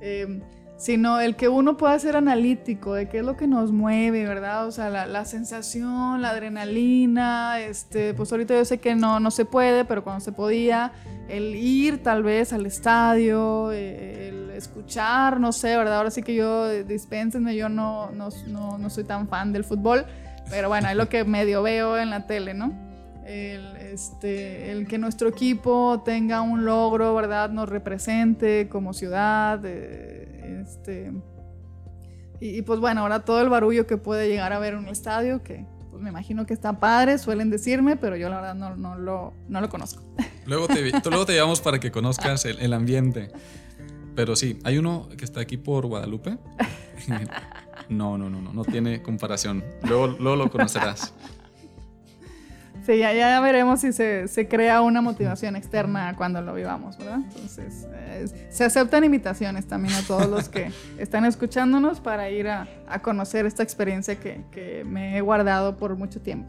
Eh, 0.00 0.40
sino 0.78 1.20
el 1.20 1.34
que 1.34 1.48
uno 1.48 1.76
pueda 1.76 1.98
ser 1.98 2.16
analítico 2.16 2.94
de 2.94 3.08
qué 3.08 3.18
es 3.18 3.24
lo 3.24 3.36
que 3.36 3.48
nos 3.48 3.72
mueve, 3.72 4.24
¿verdad? 4.24 4.68
O 4.68 4.70
sea, 4.70 4.88
la, 4.88 5.24
sensación, 5.24 6.22
la 6.22 6.30
adrenalina, 6.30 7.60
este, 7.60 8.14
pues 8.14 8.30
ahorita 8.30 8.54
yo 8.54 8.64
sé 8.64 8.78
que 8.78 8.94
no, 8.94 9.18
no 9.18 9.32
se 9.32 9.44
puede, 9.44 9.84
pero 9.84 10.04
cuando 10.04 10.24
se 10.24 10.30
podía, 10.30 10.92
el 11.28 11.56
ir 11.56 12.00
tal 12.04 12.22
vez 12.22 12.52
al 12.52 12.64
estadio, 12.64 13.72
el 13.72 14.50
escuchar, 14.50 15.40
no 15.40 15.50
sé, 15.50 15.76
¿verdad? 15.76 15.96
Ahora 15.96 16.12
sí 16.12 16.22
que 16.22 16.36
yo, 16.36 16.68
dispénsenme, 16.84 17.56
yo 17.56 17.68
no, 17.68 18.12
no, 18.12 18.28
no, 18.46 18.78
no 18.78 18.90
soy 18.90 19.02
tan 19.02 19.26
fan 19.26 19.52
del 19.52 19.64
fútbol, 19.64 20.06
pero 20.48 20.68
bueno, 20.68 20.88
es 20.88 20.96
lo 20.96 21.08
que 21.08 21.24
medio 21.24 21.60
veo 21.64 21.98
en 21.98 22.10
la 22.10 22.28
tele, 22.28 22.54
¿no? 22.54 22.72
El, 23.26 23.76
este, 23.76 24.70
el 24.70 24.86
que 24.86 24.96
nuestro 24.96 25.28
equipo 25.28 26.02
tenga 26.04 26.40
un 26.40 26.64
logro, 26.64 27.14
¿verdad? 27.14 27.50
Nos 27.50 27.68
represente 27.68 28.68
como 28.68 28.94
ciudad, 28.94 29.60
eh, 29.64 30.17
este, 30.48 31.12
y, 32.40 32.62
pues 32.62 32.78
bueno, 32.78 33.00
ahora 33.00 33.24
todo 33.24 33.40
el 33.40 33.48
barullo 33.48 33.86
que 33.86 33.96
puede 33.96 34.28
llegar 34.28 34.52
a 34.52 34.58
ver 34.58 34.74
en 34.74 34.80
un 34.80 34.88
estadio, 34.88 35.42
que 35.42 35.66
pues 35.90 36.02
me 36.02 36.10
imagino 36.10 36.46
que 36.46 36.54
está 36.54 36.78
padre, 36.78 37.18
suelen 37.18 37.50
decirme, 37.50 37.96
pero 37.96 38.16
yo 38.16 38.28
la 38.28 38.36
verdad 38.36 38.54
no, 38.54 38.76
no, 38.76 38.96
lo, 38.96 39.34
no 39.48 39.60
lo 39.60 39.68
conozco. 39.68 40.02
Luego 40.46 40.66
te, 40.66 40.90
luego 41.10 41.26
te 41.26 41.32
llevamos 41.32 41.60
para 41.60 41.78
que 41.78 41.90
conozcas 41.90 42.46
el, 42.46 42.58
el, 42.60 42.72
ambiente. 42.72 43.30
Pero 44.14 44.34
sí, 44.34 44.58
hay 44.64 44.78
uno 44.78 45.08
que 45.18 45.26
está 45.26 45.40
aquí 45.40 45.56
por 45.56 45.86
Guadalupe. 45.86 46.38
No, 47.88 48.18
no, 48.18 48.28
no, 48.28 48.42
no, 48.42 48.52
no 48.52 48.64
tiene 48.64 49.00
comparación. 49.02 49.64
Luego, 49.84 50.08
luego 50.08 50.36
lo 50.36 50.50
conocerás. 50.50 51.14
Sí, 52.88 52.96
ya, 52.96 53.38
veremos 53.42 53.82
si 53.82 53.92
se, 53.92 54.48
crea 54.48 54.80
una 54.80 55.02
motivación 55.02 55.56
externa 55.56 56.14
cuando 56.16 56.40
lo 56.40 56.54
vivamos, 56.54 56.96
¿verdad? 56.96 57.18
Entonces, 57.18 57.86
se 58.48 58.64
aceptan 58.64 59.04
invitaciones 59.04 59.66
también 59.68 59.94
a 59.94 60.00
todos 60.06 60.26
los 60.26 60.48
que 60.48 60.72
están 60.98 61.26
escuchándonos 61.26 62.00
para 62.00 62.30
ir 62.30 62.48
a, 62.48 62.66
conocer 63.02 63.44
esta 63.44 63.62
experiencia 63.62 64.18
que, 64.18 64.86
me 64.86 65.18
he 65.18 65.20
guardado 65.20 65.76
por 65.76 65.96
mucho 65.96 66.22
tiempo. 66.22 66.48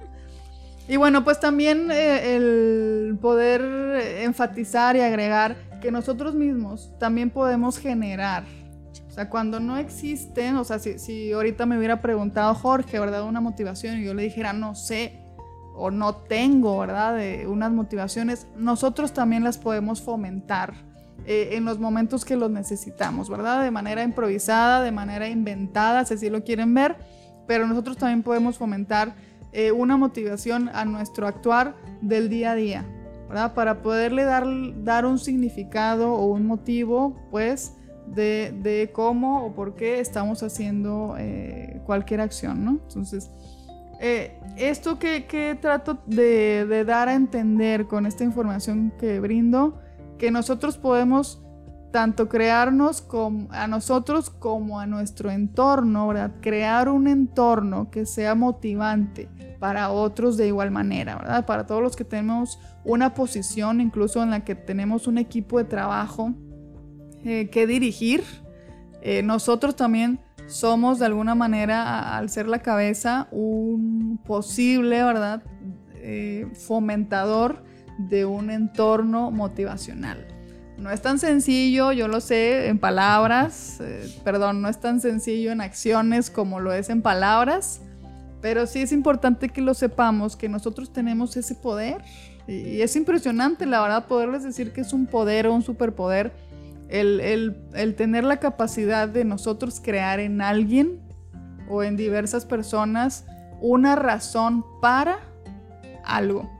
y 0.88 0.96
bueno, 0.96 1.22
pues 1.22 1.38
también 1.38 1.90
eh, 1.90 2.34
el 2.34 3.18
poder 3.20 3.60
enfatizar 4.22 4.96
y 4.96 5.00
agregar 5.00 5.56
que 5.82 5.92
nosotros 5.92 6.34
mismos 6.34 6.94
también 6.98 7.28
podemos 7.28 7.78
generar 7.78 8.44
o 9.06 9.14
sea, 9.14 9.28
cuando 9.28 9.60
no 9.60 9.76
existen, 9.76 10.56
o 10.56 10.64
sea, 10.64 10.78
si, 10.78 10.98
si, 10.98 11.32
ahorita 11.32 11.66
me 11.66 11.76
hubiera 11.76 12.00
preguntado 12.00 12.54
Jorge, 12.54 12.98
¿verdad? 12.98 13.24
Una 13.24 13.42
motivación 13.42 13.98
y 13.98 14.04
yo 14.06 14.14
le 14.14 14.22
dijera, 14.22 14.54
no 14.54 14.74
sé, 14.74 15.21
o 15.74 15.90
no 15.90 16.14
tengo, 16.14 16.78
¿verdad? 16.78 17.16
De 17.16 17.46
unas 17.46 17.72
motivaciones, 17.72 18.46
nosotros 18.56 19.12
también 19.12 19.44
las 19.44 19.58
podemos 19.58 20.02
fomentar 20.02 20.74
eh, 21.26 21.50
en 21.52 21.64
los 21.64 21.78
momentos 21.78 22.24
que 22.24 22.36
los 22.36 22.50
necesitamos, 22.50 23.28
¿verdad? 23.28 23.62
De 23.62 23.70
manera 23.70 24.02
improvisada, 24.02 24.82
de 24.82 24.92
manera 24.92 25.28
inventada, 25.28 26.04
si 26.04 26.14
así 26.14 26.30
lo 26.30 26.42
quieren 26.42 26.74
ver, 26.74 26.96
pero 27.46 27.66
nosotros 27.66 27.96
también 27.96 28.22
podemos 28.22 28.58
fomentar 28.58 29.14
eh, 29.52 29.70
una 29.70 29.96
motivación 29.96 30.70
a 30.72 30.84
nuestro 30.84 31.26
actuar 31.26 31.76
del 32.00 32.28
día 32.28 32.52
a 32.52 32.54
día, 32.54 32.86
¿verdad? 33.28 33.54
Para 33.54 33.82
poderle 33.82 34.24
dar, 34.24 34.46
dar 34.82 35.06
un 35.06 35.18
significado 35.18 36.12
o 36.12 36.26
un 36.26 36.46
motivo, 36.46 37.16
pues, 37.30 37.76
de, 38.06 38.90
cómo 38.92 39.46
o 39.46 39.54
por 39.54 39.74
qué 39.74 40.00
estamos 40.00 40.42
haciendo 40.42 41.14
eh, 41.18 41.80
cualquier 41.86 42.20
acción, 42.20 42.64
¿no? 42.64 42.70
Entonces, 42.72 43.30
eh, 44.04 44.36
esto 44.56 44.98
que, 44.98 45.56
trato 45.60 46.02
de, 46.06 46.84
dar 46.84 47.08
a 47.08 47.14
entender 47.14 47.86
con 47.86 48.04
esta 48.04 48.24
información 48.24 48.92
que 48.98 49.20
brindo, 49.20 49.78
que 50.18 50.32
nosotros 50.32 50.76
podemos 50.76 51.40
tanto 51.92 52.28
crearnos 52.28 53.06
a 53.50 53.68
nosotros 53.68 54.28
como 54.28 54.80
a 54.80 54.86
nuestro 54.86 55.30
entorno. 55.30 56.12
Crear 56.40 56.88
un 56.88 57.06
entorno 57.06 57.92
que 57.92 58.04
sea 58.04 58.34
motivante 58.34 59.28
para 59.60 59.92
otros 59.92 60.36
de 60.36 60.48
igual 60.48 60.72
manera, 60.72 61.14
¿verdad? 61.14 61.46
Para 61.46 61.66
todos 61.66 61.80
los 61.80 61.94
que 61.94 62.04
tenemos 62.04 62.58
una 62.84 63.14
posición, 63.14 63.80
incluso 63.80 64.20
en 64.20 64.30
la 64.30 64.44
que 64.44 64.56
tenemos 64.56 65.06
un 65.06 65.18
equipo 65.18 65.58
de 65.58 65.64
trabajo 65.64 66.34
eh, 67.24 67.50
que 67.50 67.68
dirigir, 67.68 68.24
eh, 69.00 69.22
nosotros 69.22 69.76
también 69.76 70.18
somos 70.52 70.98
de 70.98 71.06
alguna 71.06 71.34
manera, 71.34 72.16
al 72.16 72.28
ser 72.28 72.46
la 72.46 72.58
cabeza, 72.58 73.26
un 73.30 74.20
posible, 74.22 75.02
¿verdad? 75.02 75.42
Eh, 75.94 76.46
fomentador 76.52 77.64
de 77.96 78.26
un 78.26 78.50
entorno 78.50 79.30
motivacional. 79.30 80.26
No 80.76 80.90
es 80.90 81.00
tan 81.00 81.18
sencillo, 81.18 81.92
yo 81.92 82.06
lo 82.06 82.20
sé, 82.20 82.68
en 82.68 82.78
palabras, 82.78 83.78
eh, 83.80 84.14
perdón, 84.24 84.60
no 84.60 84.68
es 84.68 84.78
tan 84.78 85.00
sencillo 85.00 85.52
en 85.52 85.62
acciones 85.62 86.30
como 86.30 86.60
lo 86.60 86.72
es 86.74 86.90
en 86.90 87.00
palabras, 87.00 87.80
pero 88.42 88.66
sí 88.66 88.82
es 88.82 88.92
importante 88.92 89.48
que 89.48 89.62
lo 89.62 89.72
sepamos, 89.72 90.36
que 90.36 90.50
nosotros 90.50 90.92
tenemos 90.92 91.36
ese 91.36 91.54
poder. 91.54 92.02
Y 92.46 92.82
es 92.82 92.94
impresionante, 92.96 93.64
la 93.64 93.80
verdad, 93.80 94.06
poderles 94.06 94.42
decir 94.42 94.72
que 94.72 94.82
es 94.82 94.92
un 94.92 95.06
poder 95.06 95.46
o 95.46 95.54
un 95.54 95.62
superpoder 95.62 96.32
el, 96.92 97.94
tener 97.96 98.24
la 98.24 98.38
capacidad 98.38 99.08
de 99.08 99.24
nosotros 99.24 99.80
crear 99.82 100.20
en 100.20 100.42
alguien 100.42 101.00
o 101.68 101.82
en 101.82 101.96
diversas 101.96 102.44
personas 102.44 103.24
una 103.60 103.96
razón 103.96 104.64
para 104.80 105.18
algo, 106.04 106.50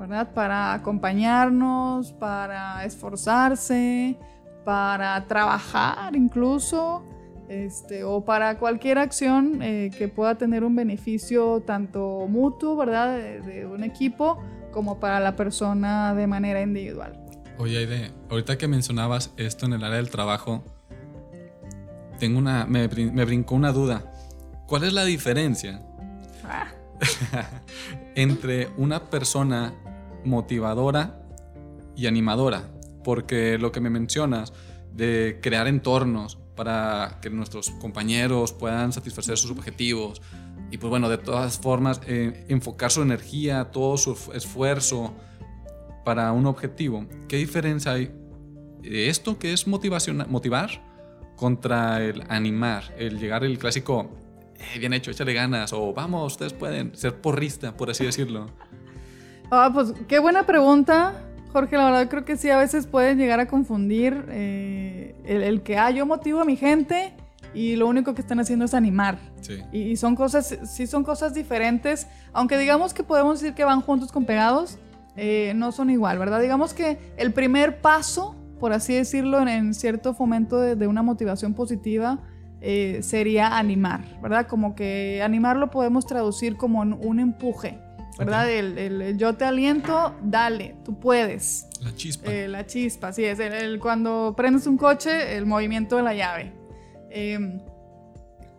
¿verdad? 0.00 0.32
Para 0.32 0.74
acompañarnos, 0.74 2.12
para 2.12 2.84
esforzarse, 2.84 4.18
para 4.64 5.24
trabajar 5.26 6.16
incluso, 6.16 7.04
este, 7.48 8.04
o 8.04 8.24
para 8.24 8.58
cualquier 8.58 8.98
acción 8.98 9.62
eh, 9.62 9.90
que 9.96 10.08
pueda 10.08 10.34
tener 10.34 10.64
un 10.64 10.74
beneficio 10.74 11.62
tanto 11.62 12.26
mutuo, 12.28 12.76
¿verdad? 12.76 13.16
de 13.18 13.66
un 13.66 13.84
equipo, 13.84 14.38
como 14.72 14.98
para 14.98 15.20
la 15.20 15.36
persona 15.36 16.14
de 16.14 16.26
manera 16.26 16.60
individual. 16.60 17.27
Oye, 17.60 17.78
Aide, 17.78 18.12
ahorita 18.30 18.56
que 18.56 18.68
mencionabas 18.68 19.32
esto 19.36 19.66
en 19.66 19.72
el 19.72 19.82
área 19.82 19.96
del 19.96 20.10
trabajo, 20.10 20.62
tengo 22.20 22.38
una, 22.38 22.66
me, 22.66 22.86
brincó 22.86 23.56
una 23.56 23.72
duda. 23.72 24.12
¿Cuál 24.68 24.84
es 24.84 24.92
la 24.92 25.04
diferencia 25.04 25.82
ah. 26.44 26.68
entre 28.14 28.68
una 28.76 29.10
persona 29.10 29.74
motivadora 30.24 31.20
y 31.96 32.06
animadora? 32.06 32.70
Porque 33.02 33.58
lo 33.58 33.72
que 33.72 33.80
me 33.80 33.90
mencionas 33.90 34.52
de 34.92 35.40
crear 35.42 35.66
entornos 35.66 36.38
para 36.54 37.18
que 37.20 37.28
nuestros 37.28 37.70
compañeros 37.70 38.52
puedan 38.52 38.92
satisfacer 38.92 39.36
sus 39.36 39.50
objetivos 39.50 40.22
y 40.70 40.78
pues 40.78 40.90
bueno, 40.90 41.08
de 41.08 41.18
todas 41.18 41.58
formas, 41.58 42.00
eh, 42.06 42.44
enfocar 42.48 42.92
su 42.92 43.02
energía, 43.02 43.72
todo 43.72 43.96
su 43.96 44.12
esfuerzo 44.32 45.14
para 46.08 46.32
un 46.32 46.46
objetivo, 46.46 47.04
¿qué 47.28 47.36
diferencia 47.36 47.92
hay 47.92 48.10
de 48.80 49.10
esto 49.10 49.38
que 49.38 49.52
es 49.52 49.66
motivar 49.66 50.70
contra 51.36 52.02
el 52.02 52.24
animar, 52.30 52.94
el 52.96 53.18
llegar 53.18 53.44
el 53.44 53.58
clásico, 53.58 54.08
eh, 54.56 54.78
bien 54.78 54.94
hecho, 54.94 55.10
échale 55.10 55.34
ganas, 55.34 55.74
o 55.74 55.92
vamos, 55.92 56.32
ustedes 56.32 56.54
pueden 56.54 56.96
ser 56.96 57.20
porrista, 57.20 57.76
por 57.76 57.90
así 57.90 58.06
decirlo? 58.06 58.46
Ah, 59.50 59.70
pues 59.74 59.92
qué 60.08 60.18
buena 60.18 60.46
pregunta, 60.46 61.12
Jorge, 61.52 61.76
la 61.76 61.84
verdad 61.84 62.08
creo 62.08 62.24
que 62.24 62.38
sí, 62.38 62.48
a 62.48 62.56
veces 62.56 62.86
pueden 62.86 63.18
llegar 63.18 63.40
a 63.40 63.46
confundir 63.46 64.24
eh, 64.30 65.14
el, 65.26 65.60
que, 65.60 65.76
ah, 65.76 65.90
yo 65.90 66.06
motivo 66.06 66.40
a 66.40 66.46
mi 66.46 66.56
gente 66.56 67.12
y 67.52 67.76
lo 67.76 67.86
único 67.86 68.14
que 68.14 68.22
están 68.22 68.40
haciendo 68.40 68.64
es 68.64 68.72
animar. 68.72 69.18
Sí. 69.42 69.60
Y, 69.72 69.80
y, 69.90 69.96
son 69.98 70.16
cosas, 70.16 70.58
sí 70.64 70.86
son 70.86 71.04
cosas 71.04 71.34
diferentes, 71.34 72.06
aunque 72.32 72.56
digamos 72.56 72.94
que 72.94 73.02
podemos 73.02 73.42
decir 73.42 73.54
que 73.54 73.64
van 73.64 73.82
juntos 73.82 74.10
con 74.10 74.24
pegados, 74.24 74.78
eh, 75.20 75.52
no 75.56 75.72
son 75.72 75.90
igual, 75.90 76.16
¿verdad? 76.16 76.40
Digamos 76.40 76.74
que 76.74 76.96
el 77.16 77.32
primer 77.32 77.80
paso, 77.80 78.36
por 78.60 78.72
así 78.72 78.94
decirlo, 78.94 79.44
en, 79.48 79.74
cierto 79.74 80.14
fomento 80.14 80.60
de, 80.60 80.86
una 80.86 81.02
motivación 81.02 81.54
positiva, 81.54 82.20
eh, 82.60 83.00
sería 83.02 83.58
animar, 83.58 84.04
¿verdad? 84.22 84.46
Como 84.46 84.76
que 84.76 85.20
animar 85.24 85.56
lo 85.56 85.72
podemos 85.72 86.06
traducir 86.06 86.56
como 86.56 86.82
un 86.82 87.18
empuje, 87.18 87.80
¿verdad? 88.16 88.48
El, 88.48 89.18
yo 89.18 89.34
te 89.34 89.44
aliento, 89.44 90.14
dale, 90.22 90.76
tú 90.84 91.00
puedes. 91.00 91.66
La 91.82 91.92
chispa. 91.96 92.32
Eh, 92.32 92.46
la 92.46 92.64
chispa, 92.64 93.12
sí, 93.12 93.24
es 93.24 93.40
el, 93.40 93.80
cuando 93.80 94.34
prendes 94.36 94.68
un 94.68 94.76
coche, 94.76 95.36
el 95.36 95.46
movimiento 95.46 95.96
de 95.96 96.02
la 96.04 96.14
llave. 96.14 96.52
Em, 97.10 97.60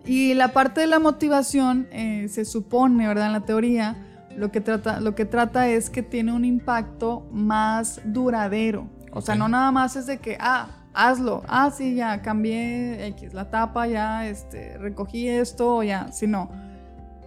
y 0.04 0.34
la 0.34 0.50
parte 0.50 0.82
de 0.82 0.88
la 0.88 1.00
motivación 1.00 1.88
se 1.92 2.44
supone, 2.44 3.08
¿verdad? 3.08 3.28
En 3.28 3.34
la 3.34 3.46
teoría, 3.46 4.09
lo 4.40 4.52
que 4.52 4.62
trata, 4.62 5.02
lo 5.02 5.16
que 5.16 5.26
trata 5.26 5.68
es 5.68 5.90
que 5.90 6.02
tiene 6.02 6.32
un 6.32 6.46
impacto 6.46 7.28
más 7.32 8.00
duradero. 8.06 8.88
O 9.12 9.20
sea, 9.20 9.36
no 9.36 9.50
nada 9.50 9.70
más 9.72 9.98
es 9.98 10.06
de 10.06 10.20
que, 10.20 10.38
ah, 10.40 10.86
hazlo, 10.94 11.44
ah, 11.48 11.70
sí, 11.72 11.96
ya 11.96 12.22
cambié 12.22 13.06
X, 13.08 13.34
la 13.34 13.50
tapa, 13.50 13.88
ya 13.88 14.28
este, 14.28 14.78
recogí 14.78 15.28
esto, 15.28 15.84
ya, 15.84 16.12
sino, 16.14 16.50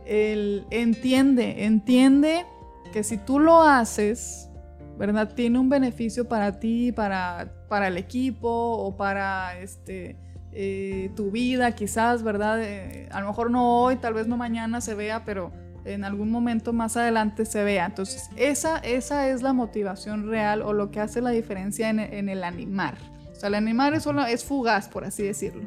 él 0.06 0.66
entiende, 0.70 1.66
entiende 1.66 2.46
que 2.94 3.04
si 3.04 3.18
tú 3.18 3.38
lo 3.38 3.62
haces, 3.62 4.48
¿verdad? 4.96 5.34
Tiene 5.34 5.58
un 5.58 5.68
beneficio 5.68 6.26
para 6.26 6.60
ti, 6.60 6.92
para, 6.92 7.52
para 7.68 7.88
el 7.88 7.98
equipo 7.98 8.48
o 8.48 8.96
para 8.96 9.58
este, 9.58 10.16
eh, 10.52 11.10
tu 11.14 11.30
vida, 11.30 11.72
quizás, 11.72 12.22
¿verdad? 12.22 12.62
Eh, 12.62 13.06
a 13.12 13.20
lo 13.20 13.26
mejor 13.26 13.50
no 13.50 13.82
hoy, 13.82 13.96
tal 13.96 14.14
vez 14.14 14.26
no 14.26 14.38
mañana 14.38 14.80
se 14.80 14.94
vea, 14.94 15.26
pero 15.26 15.52
en 15.84 16.04
algún 16.04 16.30
momento 16.30 16.72
más 16.72 16.96
adelante 16.96 17.44
se 17.44 17.62
vea. 17.64 17.86
Entonces, 17.86 18.30
esa, 18.36 18.78
esa 18.78 19.28
es 19.28 19.42
la 19.42 19.52
motivación 19.52 20.28
real 20.28 20.62
o 20.62 20.72
lo 20.72 20.90
que 20.90 21.00
hace 21.00 21.20
la 21.20 21.30
diferencia 21.30 21.90
en, 21.90 22.28
el 22.28 22.44
animar. 22.44 22.96
O 23.30 23.34
sea, 23.34 23.48
el 23.48 23.54
animar 23.54 23.94
es, 23.94 24.04
solo, 24.04 24.24
es 24.24 24.44
fugaz, 24.44 24.88
por 24.88 25.04
así 25.04 25.22
decirlo. 25.22 25.62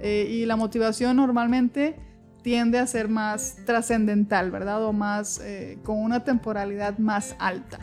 Eh, 0.00 0.26
y 0.28 0.46
la 0.46 0.56
motivación 0.56 1.16
normalmente 1.16 1.96
tiende 2.42 2.78
a 2.78 2.86
ser 2.86 3.08
más 3.08 3.56
trascendental, 3.64 4.50
¿verdad? 4.50 4.84
O 4.84 4.92
más, 4.92 5.40
con 5.82 5.98
una 5.98 6.24
temporalidad 6.24 6.98
más 6.98 7.34
alta. 7.38 7.78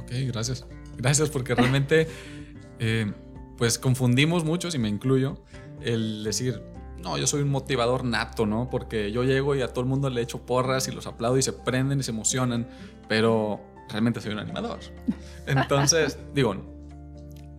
Ok, 0.00 0.12
gracias. 0.26 0.66
Gracias 0.98 1.30
porque 1.30 1.54
realmente 1.54 2.08
eh, 2.78 3.12
pues 3.56 3.78
confundimos 3.78 4.44
muchos, 4.44 4.74
y 4.74 4.78
me 4.78 4.88
incluyo, 4.88 5.42
el 5.80 6.24
decir, 6.24 6.62
no, 7.02 7.16
yo 7.18 7.26
soy 7.26 7.42
un 7.42 7.50
motivador 7.50 8.04
nato, 8.04 8.46
¿no? 8.46 8.68
Porque 8.70 9.12
yo 9.12 9.24
llego 9.24 9.54
y 9.54 9.62
a 9.62 9.68
todo 9.68 9.80
el 9.80 9.86
mundo 9.86 10.10
le 10.10 10.20
echo 10.20 10.44
porras 10.44 10.88
y 10.88 10.92
los 10.92 11.06
aplaudo 11.06 11.38
y 11.38 11.42
se 11.42 11.52
prenden 11.52 12.00
y 12.00 12.02
se 12.02 12.10
emocionan, 12.10 12.66
pero 13.08 13.60
realmente 13.88 14.20
soy 14.20 14.32
un 14.32 14.38
animador. 14.38 14.78
Entonces, 15.46 16.18
digo, 16.34 16.54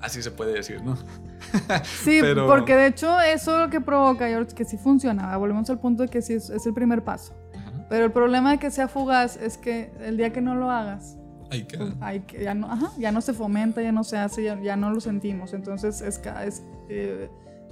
así 0.02 0.22
se 0.22 0.32
puede 0.32 0.54
decir, 0.54 0.82
¿no? 0.84 0.98
Sí, 1.84 2.22
porque 2.48 2.76
de 2.76 2.88
hecho 2.88 3.20
eso 3.20 3.60
lo 3.60 3.70
que 3.70 3.82
provoca, 3.82 4.28
George, 4.28 4.54
que 4.54 4.66
sí 4.66 4.78
funciona. 4.78 5.36
Volvemos 5.38 5.70
al 5.70 5.80
punto 5.80 6.04
de 6.04 6.10
que 6.10 6.22
sí 6.22 6.34
es, 6.34 6.50
es 6.50 6.66
el 6.66 6.74
primer 6.74 7.04
paso. 7.04 7.34
Pero 7.90 8.06
el 8.06 8.12
problema 8.12 8.52
de 8.52 8.60
que 8.60 8.70
sea 8.70 8.88
fugaz 8.88 9.36
es 9.38 9.58
que 9.58 9.92
el 10.00 10.16
día 10.16 10.32
que 10.32 10.42
no 10.42 10.54
lo 10.54 10.70
hagas, 10.70 11.18
Ahí 11.50 11.64
queda. 11.64 11.96
Pues, 12.00 12.44
ya, 12.44 12.54
no, 12.54 12.70
ya 12.98 13.12
no 13.12 13.22
se 13.22 13.34
fomenta, 13.34 13.82
ya 13.82 13.92
no 13.92 14.04
se 14.04 14.18
hace, 14.18 14.44
ya, 14.44 14.76
no 14.76 14.92
lo 14.92 15.02
sentimos. 15.02 15.54
Entonces 15.54 16.02
es, 16.02 16.22
es 16.46 16.64
eh, 16.90 17.30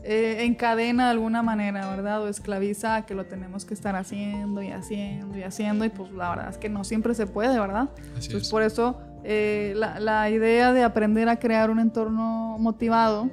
eh, 0.09 0.45
encadena 0.45 1.05
de 1.05 1.11
alguna 1.11 1.43
manera, 1.43 1.89
¿verdad? 1.89 2.23
O 2.23 2.29
esclaviza 2.29 2.95
a 2.95 3.05
que 3.05 3.13
lo 3.13 3.25
tenemos 3.25 3.65
que 3.65 3.73
estar 3.73 3.93
haciendo 3.97 4.61
y 4.61 4.71
haciendo 4.71 5.37
y 5.37 5.43
haciendo. 5.43 5.83
Y 5.83 5.89
pues 5.89 6.11
la 6.13 6.29
verdad 6.29 6.49
es 6.49 6.57
que 6.57 6.69
no 6.69 6.85
siempre 6.85 7.13
se 7.13 7.27
puede, 7.27 7.59
¿verdad? 7.59 7.89
Así 8.15 8.27
Entonces 8.27 8.49
por 8.49 8.63
eso 8.63 9.01
eh, 9.25 9.73
la, 9.75 9.99
la, 9.99 10.29
idea 10.29 10.71
de 10.71 10.83
aprender 10.83 11.27
a 11.27 11.37
crear 11.37 11.69
un 11.69 11.79
entorno 11.79 12.57
motivado, 12.57 13.29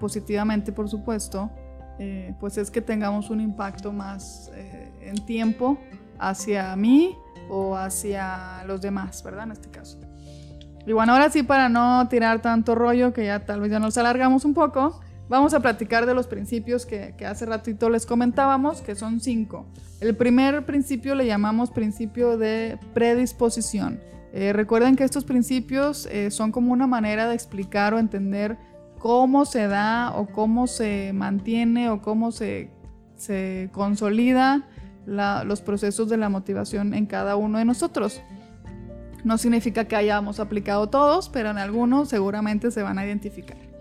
positivamente 0.00 0.72
por 0.72 0.88
supuesto, 0.88 1.50
pues 2.40 2.56
es 2.56 2.70
que 2.70 2.80
tengamos 2.80 3.28
un 3.28 3.40
impacto 3.40 3.92
más 3.92 4.50
en 5.00 5.26
tiempo 5.26 5.78
hacia 6.18 6.74
mí 6.74 7.16
o 7.50 7.76
hacia 7.76 8.64
los 8.66 8.80
demás, 8.80 9.22
¿verdad? 9.22 9.44
En 9.44 9.52
este 9.52 9.68
caso. 9.68 9.98
Y 10.86 10.92
bueno, 10.92 11.12
ahora 11.12 11.30
sí, 11.30 11.42
para 11.42 11.68
no 11.68 12.08
tirar 12.08 12.40
tanto 12.40 12.74
rollo, 12.74 13.12
que 13.12 13.26
ya 13.26 13.44
tal 13.44 13.60
vez 13.60 13.70
ya 13.70 13.78
nos 13.78 13.96
alargamos 13.98 14.44
un 14.44 14.54
poco, 14.54 15.00
vamos 15.32 15.54
a 15.54 15.60
platicar 15.60 16.04
de 16.04 16.12
los 16.12 16.26
principios 16.26 16.84
que, 16.84 17.14
hace 17.26 17.46
ratito 17.46 17.88
les 17.88 18.04
comentábamos, 18.04 18.82
que 18.82 18.94
son 18.94 19.18
cinco. 19.18 19.64
El 19.98 20.14
primer 20.14 20.66
principio 20.66 21.14
le 21.14 21.24
llamamos 21.24 21.70
principio 21.70 22.36
de 22.36 22.78
predisposición. 22.92 23.98
Eh, 24.34 24.52
recuerden 24.52 24.94
que 24.94 25.04
estos 25.04 25.24
principios 25.24 26.06
eh, 26.12 26.30
son 26.30 26.52
como 26.52 26.70
una 26.70 26.86
manera 26.86 27.28
de 27.28 27.34
explicar 27.34 27.94
o 27.94 27.98
entender 27.98 28.58
cómo 28.98 29.46
se 29.46 29.68
da 29.68 30.12
o 30.14 30.26
cómo 30.26 30.66
se 30.66 31.12
mantiene 31.14 31.88
o 31.88 32.02
cómo 32.02 32.30
se, 32.30 32.70
se 33.16 33.70
consolida 33.72 34.68
los 35.06 35.62
procesos 35.62 36.10
de 36.10 36.18
la 36.18 36.28
motivación 36.28 36.92
en 36.92 37.06
cada 37.06 37.36
uno 37.36 37.56
de 37.56 37.64
nosotros. 37.64 38.20
No 39.24 39.38
significa 39.38 39.86
que 39.86 39.96
hayamos 39.96 40.40
aplicado 40.40 40.90
todos, 40.90 41.30
pero 41.30 41.48
en 41.48 41.56
algunos 41.56 42.10
seguramente 42.10 42.70
se 42.70 42.82
van 42.82 42.98
a 42.98 43.06
identificar. 43.06 43.71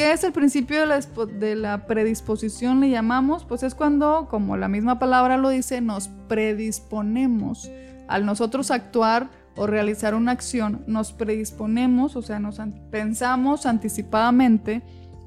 ¿Qué 0.00 0.12
es 0.12 0.24
el 0.24 0.32
principio 0.32 0.80
de 1.26 1.54
la, 1.56 1.84
predisposición? 1.84 2.80
Le 2.80 2.88
llamamos, 2.88 3.44
pues 3.44 3.62
es 3.62 3.74
cuando, 3.74 4.28
como 4.30 4.56
la 4.56 4.66
misma 4.66 4.98
palabra 4.98 5.36
lo 5.36 5.50
dice, 5.50 5.82
nos 5.82 6.08
predisponemos. 6.26 7.70
Al 8.08 8.24
nosotros 8.24 8.70
actuar 8.70 9.28
o 9.56 9.66
realizar 9.66 10.14
una 10.14 10.32
acción, 10.32 10.84
nos 10.86 11.12
predisponemos, 11.12 12.16
o 12.16 12.22
sea, 12.22 12.38
nos 12.38 12.62
pensamos 12.90 13.66
anticipadamente 13.66 14.80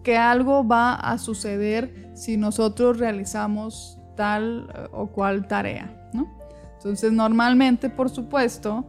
que 0.04 0.17
algo 0.17 0.67
va 0.67 0.95
a 0.95 1.19
suceder 1.19 2.10
si 2.15 2.38
nosotros 2.38 2.97
realizamos 2.97 4.00
tal 4.17 4.71
eh, 4.74 4.88
o 4.91 5.06
cual 5.06 5.47
tarea, 5.47 6.10
¿no? 6.13 6.28
Entonces, 6.78 7.12
normalmente, 7.12 7.91
por 7.91 8.10
supuesto, 8.10 8.88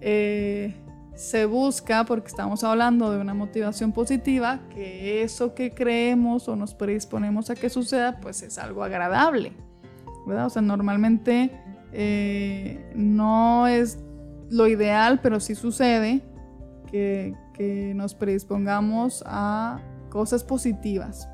eh, 0.00 0.79
se 1.20 1.44
busca, 1.44 2.06
porque 2.06 2.28
estamos 2.28 2.64
hablando 2.64 3.12
de 3.12 3.20
una 3.20 3.34
motivación 3.34 3.92
positiva, 3.92 4.60
que 4.70 5.22
eso 5.22 5.54
que 5.54 5.74
creemos 5.74 6.48
o 6.48 6.56
nos 6.56 6.72
predisponemos 6.72 7.50
a 7.50 7.54
que 7.56 7.68
suceda, 7.68 8.18
pues 8.22 8.40
es 8.42 8.56
algo 8.56 8.82
agradable, 8.82 9.52
¿verdad? 10.26 10.46
O 10.46 10.48
sea, 10.48 10.62
normalmente 10.62 11.50
eh, 11.92 12.90
no 12.94 13.66
es 13.66 13.98
lo 14.48 14.66
ideal, 14.66 15.20
pero 15.22 15.40
sí 15.40 15.54
sucede 15.54 16.22
que, 16.90 17.34
que 17.52 17.92
nos 17.94 18.14
predispongamos 18.14 19.22
a 19.26 19.78
cosas 20.08 20.42
positivas, 20.42 21.28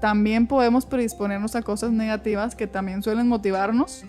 también 0.00 0.46
podemos 0.46 0.86
predisponernos 0.86 1.56
a 1.56 1.62
cosas 1.62 1.90
negativas 1.90 2.54
que 2.54 2.68
también 2.68 3.02
suelen 3.02 3.26
motivarnos. 3.26 4.04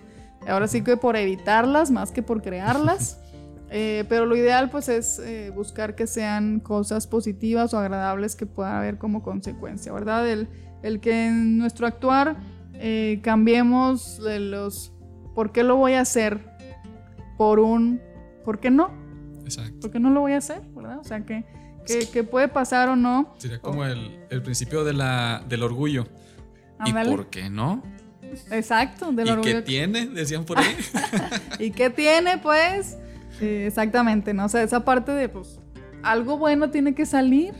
Ahora 0.46 0.68
sí 0.68 0.82
que 0.82 0.96
por 0.96 1.16
evitarlas 1.16 1.90
más 1.90 2.12
que 2.12 2.22
por 2.22 2.40
crearlas. 2.40 3.23
Eh, 3.70 4.04
pero 4.08 4.26
lo 4.26 4.36
ideal 4.36 4.70
pues 4.70 4.88
es 4.88 5.18
eh, 5.18 5.50
buscar 5.54 5.94
que 5.94 6.06
sean 6.06 6.60
cosas 6.60 7.06
positivas 7.06 7.74
o 7.74 7.78
agradables 7.78 8.36
que 8.36 8.46
pueda 8.46 8.78
haber 8.78 8.98
como 8.98 9.22
consecuencia, 9.22 9.92
¿verdad? 9.92 10.28
El, 10.28 10.48
el 10.82 11.00
que 11.00 11.26
en 11.26 11.58
nuestro 11.58 11.86
actuar 11.86 12.36
eh, 12.74 13.20
cambiemos 13.22 14.22
de 14.22 14.38
los 14.38 14.92
¿por 15.34 15.50
qué 15.50 15.64
lo 15.64 15.76
voy 15.76 15.94
a 15.94 16.02
hacer? 16.02 16.52
por 17.36 17.58
un 17.58 18.00
¿por 18.44 18.60
qué 18.60 18.70
no? 18.70 18.92
Exacto. 19.44 19.80
¿Por 19.80 19.90
qué 19.90 19.98
no 19.98 20.10
lo 20.10 20.20
voy 20.20 20.32
a 20.32 20.38
hacer? 20.38 20.62
¿Verdad? 20.74 20.98
O 20.98 21.04
sea 21.04 21.24
que 21.24 21.44
que, 21.84 22.24
puede 22.24 22.48
pasar 22.48 22.88
o 22.88 22.96
no. 22.96 23.34
Sería 23.38 23.58
como 23.60 23.84
el, 23.84 24.20
el, 24.30 24.42
principio 24.42 24.84
de 24.84 24.94
la, 24.94 25.44
del 25.48 25.62
orgullo. 25.62 26.06
¿Y 26.84 26.92
por 26.92 27.28
qué 27.28 27.50
no? 27.50 27.82
Exacto, 28.50 29.12
del 29.12 29.30
orgullo. 29.30 29.50
¿Y 29.50 29.54
qué 29.54 29.62
tiene? 29.62 30.06
Decían 30.06 30.44
por 30.44 30.58
ahí. 30.58 30.76
¿Y 31.58 31.70
qué 31.70 31.90
tiene, 31.90 32.38
pues? 32.38 32.96
Exactamente, 33.40 34.34
¿no? 34.34 34.46
O 34.46 34.48
sea, 34.48 34.62
esa 34.62 34.84
parte 34.84 35.12
de, 35.12 35.28
pues, 35.28 35.60
algo 36.02 36.38
bueno 36.38 36.70
tiene 36.70 36.94
que 36.94 37.06
salir. 37.06 37.54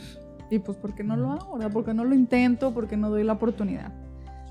Y 0.51 0.59
pues, 0.59 0.77
¿por 0.77 0.95
qué 0.95 1.03
no 1.03 1.17
lo 1.17 1.33
hago? 1.33 1.55
¿verdad? 1.55 1.73
¿Por 1.73 1.85
qué 1.85 1.95
no 1.95 2.05
lo 2.05 2.15
intento? 2.15 2.73
¿Por 2.73 2.87
qué 2.87 2.97
no 2.97 3.11
doy 3.11 3.25
la 3.25 3.33
oportunidad? 3.33 3.93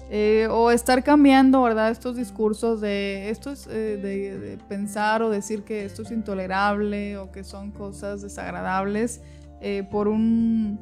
Eh, 0.09 0.47
o 0.51 0.69
estar 0.69 1.03
cambiando, 1.03 1.61
¿verdad? 1.61 1.89
Estos 1.89 2.17
discursos 2.17 2.81
de 2.81 3.29
esto 3.29 3.51
es 3.51 3.67
eh, 3.67 3.97
de, 3.97 4.37
de, 4.37 4.57
pensar 4.57 5.23
o 5.23 5.29
decir 5.29 5.63
que 5.63 5.85
esto 5.85 6.03
es 6.03 6.11
intolerable 6.11 7.17
o 7.17 7.31
que 7.31 7.43
son 7.43 7.71
cosas 7.71 8.21
desagradables 8.21 9.21
eh, 9.61 9.87
por 9.89 10.07
un 10.07 10.79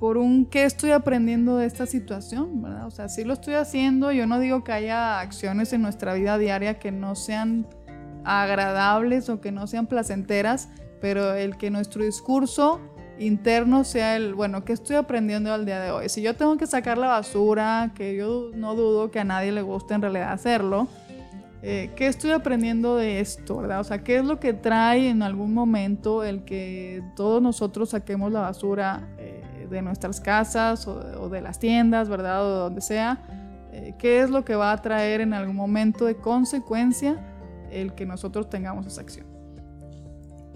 por 0.00 0.16
un 0.16 0.46
qué 0.46 0.64
estoy 0.64 0.90
aprendiendo 0.90 1.58
de 1.58 1.66
esta 1.66 1.86
situación, 1.86 2.60
¿verdad? 2.60 2.86
O 2.86 2.90
sea, 2.90 3.08
sí 3.08 3.24
lo 3.24 3.34
estoy 3.34 3.54
haciendo, 3.54 4.10
yo 4.10 4.26
no 4.26 4.40
digo 4.40 4.64
que 4.64 4.72
haya 4.72 5.20
acciones 5.20 5.72
en 5.72 5.82
nuestra 5.82 6.14
vida 6.14 6.36
diaria 6.36 6.78
que 6.78 6.90
no 6.90 7.14
sean 7.14 7.66
agradables 8.26 9.28
o 9.28 9.40
que 9.40 9.52
no 9.52 9.66
sean 9.66 9.86
placenteras, 9.86 10.68
pero 11.00 11.34
el 11.34 11.56
que 11.56 11.70
nuestro 11.70 12.04
discurso 12.04 12.80
interno 13.18 13.84
sea 13.84 14.16
el, 14.16 14.34
bueno, 14.34 14.64
¿qué 14.64 14.72
estoy 14.72 14.96
aprendiendo 14.96 15.52
al 15.52 15.64
día 15.64 15.80
de 15.80 15.90
hoy? 15.90 16.08
Si 16.08 16.22
yo 16.22 16.34
tengo 16.34 16.56
que 16.56 16.66
sacar 16.66 16.98
la 16.98 17.08
basura, 17.08 17.92
que 17.94 18.16
yo 18.16 18.50
no 18.54 18.74
dudo 18.74 19.10
que 19.10 19.20
a 19.20 19.24
nadie 19.24 19.52
le 19.52 19.62
guste 19.62 19.94
en 19.94 20.02
realidad 20.02 20.32
hacerlo, 20.32 20.88
eh, 21.62 21.90
¿qué 21.96 22.06
estoy 22.06 22.32
aprendiendo 22.32 22.96
de 22.96 23.20
esto, 23.20 23.56
verdad? 23.56 23.80
O 23.80 23.84
sea, 23.84 24.04
¿qué 24.04 24.16
es 24.16 24.24
lo 24.24 24.38
que 24.38 24.52
trae 24.52 25.08
en 25.08 25.22
algún 25.22 25.54
momento 25.54 26.22
el 26.22 26.44
que 26.44 27.02
todos 27.16 27.40
nosotros 27.40 27.90
saquemos 27.90 28.30
la 28.30 28.40
basura 28.40 29.08
eh, 29.18 29.66
de 29.68 29.82
nuestras 29.82 30.20
casas 30.20 30.86
o, 30.86 31.28
de 31.28 31.40
las 31.40 31.58
tiendas, 31.58 32.08
verdad? 32.08 32.44
O 32.44 32.50
de 32.50 32.58
donde 32.58 32.80
sea. 32.80 33.20
Eh, 33.72 33.94
¿Qué 33.98 34.20
es 34.20 34.30
lo 34.30 34.44
que 34.44 34.54
va 34.54 34.72
a 34.72 34.76
traer 34.80 35.20
en 35.20 35.32
algún 35.32 35.56
momento 35.56 36.04
de 36.04 36.16
consecuencia 36.16 37.35
el 37.70 37.94
que 37.94 38.06
nosotros 38.06 38.48
tengamos 38.50 38.86
esa 38.86 39.00
acción? 39.00 39.26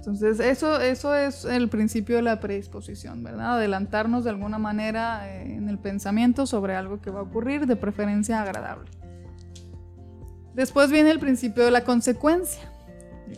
Entonces, 0.01 0.41
eso, 0.41 0.81
eso 0.81 1.15
es 1.15 1.45
el 1.45 1.69
principio 1.69 2.17
de 2.17 2.23
la 2.23 2.41
predisposición, 2.41 3.23
¿verdad? 3.23 3.57
Adelantarnos 3.57 4.25
de 4.25 4.31
alguna 4.31 4.59
manera 4.59 5.31
en 5.43 5.69
el 5.69 5.79
pensamiento 5.79 6.47
sobre 6.47 6.75
algo 6.75 7.03
que 7.03 7.11
va 7.11 7.21
a 7.21 7.23
ocurrir, 7.23 7.67
de 7.67 7.77
preferencia 7.77 8.41
agradable. 8.41 8.91
Después 10.55 10.91
viene 10.91 11.11
el 11.11 11.19
principio 11.19 11.67
de 11.67 11.71
la 11.71 11.85
consecuencia, 11.85 12.63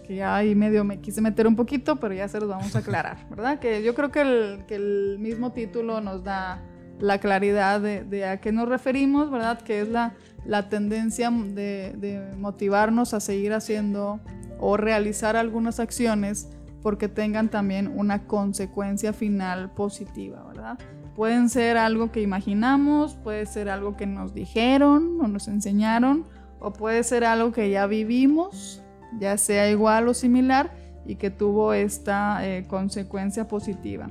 que 0.07 0.15
ya 0.15 0.37
ahí 0.37 0.55
medio 0.55 0.85
me 0.85 1.01
quise 1.01 1.21
meter 1.21 1.49
un 1.49 1.57
poquito, 1.57 1.97
pero 1.97 2.15
ya 2.15 2.29
se 2.29 2.39
los 2.39 2.49
vamos 2.49 2.75
a 2.77 2.79
aclarar, 2.79 3.29
¿verdad? 3.29 3.59
Que 3.59 3.83
yo 3.83 3.97
creo 3.97 4.13
que 4.13 4.21
el, 4.21 4.65
que 4.69 4.77
el 4.77 5.19
mismo 5.19 5.51
título 5.51 6.01
nos 6.01 6.23
da 6.23 6.63
la 7.03 7.19
claridad 7.19 7.81
de, 7.81 8.25
a 8.25 8.41
qué 8.41 8.53
nos 8.53 8.69
referimos, 8.69 9.29
¿verdad? 9.29 9.61
Que 9.61 9.81
es 9.81 9.89
la, 9.89 10.15
la 10.47 10.69
tendencia 10.69 11.33
de, 11.33 12.33
motivarnos 12.39 13.13
a 13.13 13.19
seguir 13.19 13.53
haciendo 13.55 14.21
o 14.61 14.77
realizar 14.77 15.35
algunas 15.35 15.81
acciones 15.81 16.49
porque 16.81 17.09
tengan 17.09 17.49
también 17.49 17.93
una 17.93 18.29
consecuencia 18.29 19.13
final 19.13 19.73
positiva, 19.73 20.45
¿verdad? 20.47 20.79
Pueden 21.17 21.49
ser 21.49 21.77
algo 21.77 22.13
que 22.13 22.23
imaginamos, 22.23 23.17
puede 23.17 23.47
ser 23.47 23.69
algo 23.69 23.97
que 23.97 24.07
nos 24.07 24.33
dijeron 24.33 25.21
o 25.21 25.27
nos 25.27 25.49
enseñaron, 25.49 26.25
o 26.61 26.73
puede 26.73 27.03
ser 27.03 27.25
algo 27.25 27.51
que 27.51 27.69
ya 27.69 27.87
vivimos, 27.87 28.81
ya 29.19 29.37
sea 29.39 29.69
igual 29.69 30.07
o 30.07 30.15
similar, 30.15 30.73
y 31.05 31.17
que 31.17 31.31
tuvo 31.31 31.75
esta 31.75 32.47
eh, 32.47 32.65
consecuencia 32.69 33.49
positiva. 33.49 34.09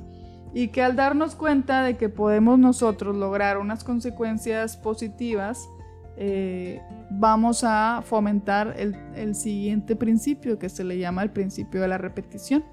Y 0.53 0.69
que 0.69 0.83
al 0.83 0.95
darnos 0.95 1.35
cuenta 1.35 1.83
de 1.83 1.95
que 1.95 2.09
podemos 2.09 2.59
nosotros 2.59 3.15
lograr 3.15 3.57
unas 3.57 3.83
consecuencias 3.83 4.75
positivas, 4.75 5.69
eh, 6.17 6.81
vamos 7.09 7.63
a 7.63 8.03
fomentar 8.05 8.75
el, 8.77 9.33
siguiente 9.33 9.95
principio 9.95 10.59
que 10.59 10.69
se 10.69 10.83
le 10.83 10.97
llama 10.97 11.23
el 11.23 11.31
principio 11.31 11.81
de 11.81 11.87
la 11.87 11.97
repetición. 11.97 12.63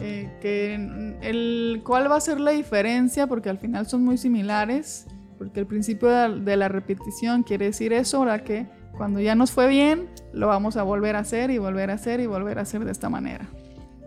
Eh, 0.00 0.30
que 0.40 0.74
el, 1.20 1.82
¿Cuál 1.84 2.10
va 2.10 2.16
a 2.16 2.20
ser 2.20 2.40
la 2.40 2.52
diferencia? 2.52 3.26
Porque 3.26 3.50
al 3.50 3.58
final 3.58 3.86
son 3.86 4.04
muy 4.04 4.16
similares, 4.16 5.06
porque 5.38 5.60
el 5.60 5.66
principio 5.66 6.08
de 6.08 6.56
la, 6.56 6.68
repetición 6.68 7.42
quiere 7.42 7.66
decir 7.66 7.92
eso, 7.92 8.18
ahora 8.18 8.42
que 8.42 8.66
cuando 8.96 9.20
ya 9.20 9.34
nos 9.34 9.52
fue 9.52 9.68
bien, 9.68 10.08
lo 10.32 10.46
vamos 10.46 10.76
a 10.76 10.82
volver 10.82 11.16
a 11.16 11.20
hacer 11.20 11.50
y 11.50 11.58
volver 11.58 11.90
a 11.90 11.94
hacer 11.94 12.20
y 12.20 12.26
volver 12.26 12.58
a 12.58 12.62
hacer 12.62 12.84
de 12.84 12.92
esta 12.92 13.08
manera. 13.08 13.48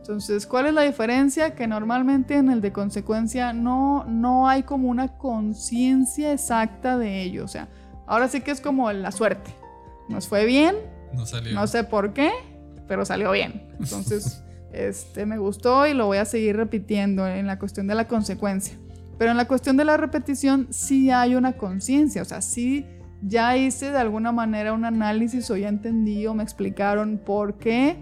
Entonces, 0.06 0.46
¿cuál 0.46 0.68
es 0.68 0.74
la 0.76 0.84
diferencia? 0.84 1.56
Que 1.56 1.66
normalmente 1.66 2.36
en 2.36 2.52
el 2.52 2.62
de 2.62 2.72
consecuencia 2.72 3.54
no, 3.54 4.06
no 4.06 4.48
hay 4.48 4.62
como 4.62 4.90
una 4.90 5.18
conciencia 5.18 6.32
exacta 6.32 6.98
de 7.00 7.24
ello. 7.24 7.44
O 7.44 7.48
sea, 7.48 7.68
Ahora 8.08 8.28
sí 8.28 8.42
que 8.42 8.52
es 8.52 8.62
como 8.62 8.92
la 8.92 9.12
suerte. 9.12 9.52
Nos 10.10 10.28
fue 10.28 10.46
bien. 10.46 10.76
No 11.14 11.26
salió. 11.26 11.54
No 11.54 11.68
sé 11.68 11.84
por 11.84 12.14
qué, 12.14 12.32
pero 12.88 13.06
salió 13.06 13.32
bien. 13.32 13.68
Entonces, 13.80 14.44
este, 14.74 15.26
me 15.26 15.38
gustó 15.38 15.88
y 15.88 15.94
lo 15.94 16.06
voy 16.06 16.18
a 16.18 16.26
seguir 16.26 16.56
repitiendo 16.56 17.28
en 17.28 17.48
la 17.48 17.58
cuestión 17.58 17.88
de 17.88 17.96
la 17.96 18.08
consecuencia. 18.08 18.78
Pero 19.18 19.32
en 19.32 19.38
la 19.38 19.48
cuestión 19.48 19.78
de 19.78 19.86
la 19.86 19.98
repetición 19.98 20.68
sí 20.72 21.10
hay 21.10 21.36
una 21.36 21.54
conciencia, 21.54 22.22
o 22.22 22.26
sea, 22.26 22.42
sí 22.42 22.86
ya 23.22 23.56
hice 23.56 23.90
de 23.90 23.98
alguna 23.98 24.34
manera 24.34 24.74
un 24.74 24.84
análisis 24.84 25.50
o 25.50 25.56
ya 25.56 25.70
entendí 25.70 26.28
o 26.28 26.34
me 26.34 26.44
explicaron 26.44 27.18
por 27.18 27.58
qué 27.58 27.96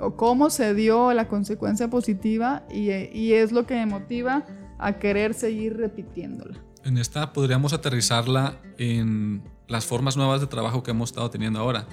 o 0.00 0.16
cómo 0.16 0.50
se 0.50 0.74
dio 0.74 1.12
la 1.12 1.28
consecuencia 1.28 1.88
positiva 1.88 2.64
y, 2.72 2.90
es 3.32 3.52
lo 3.52 3.66
que 3.66 3.74
me 3.74 3.86
motiva 3.86 4.44
a 4.78 4.98
querer 4.98 5.34
seguir 5.34 5.76
repitiéndola 5.76 6.58
en 6.84 6.98
esta 6.98 7.32
podríamos 7.32 7.72
aterrizarla 7.72 8.58
en 8.78 9.42
las 9.68 9.84
formas 9.84 10.16
nuevas 10.16 10.40
de 10.40 10.46
trabajo 10.46 10.82
que 10.82 10.90
hemos 10.90 11.10
estado 11.10 11.30
teniendo 11.30 11.60
ahora. 11.60 11.86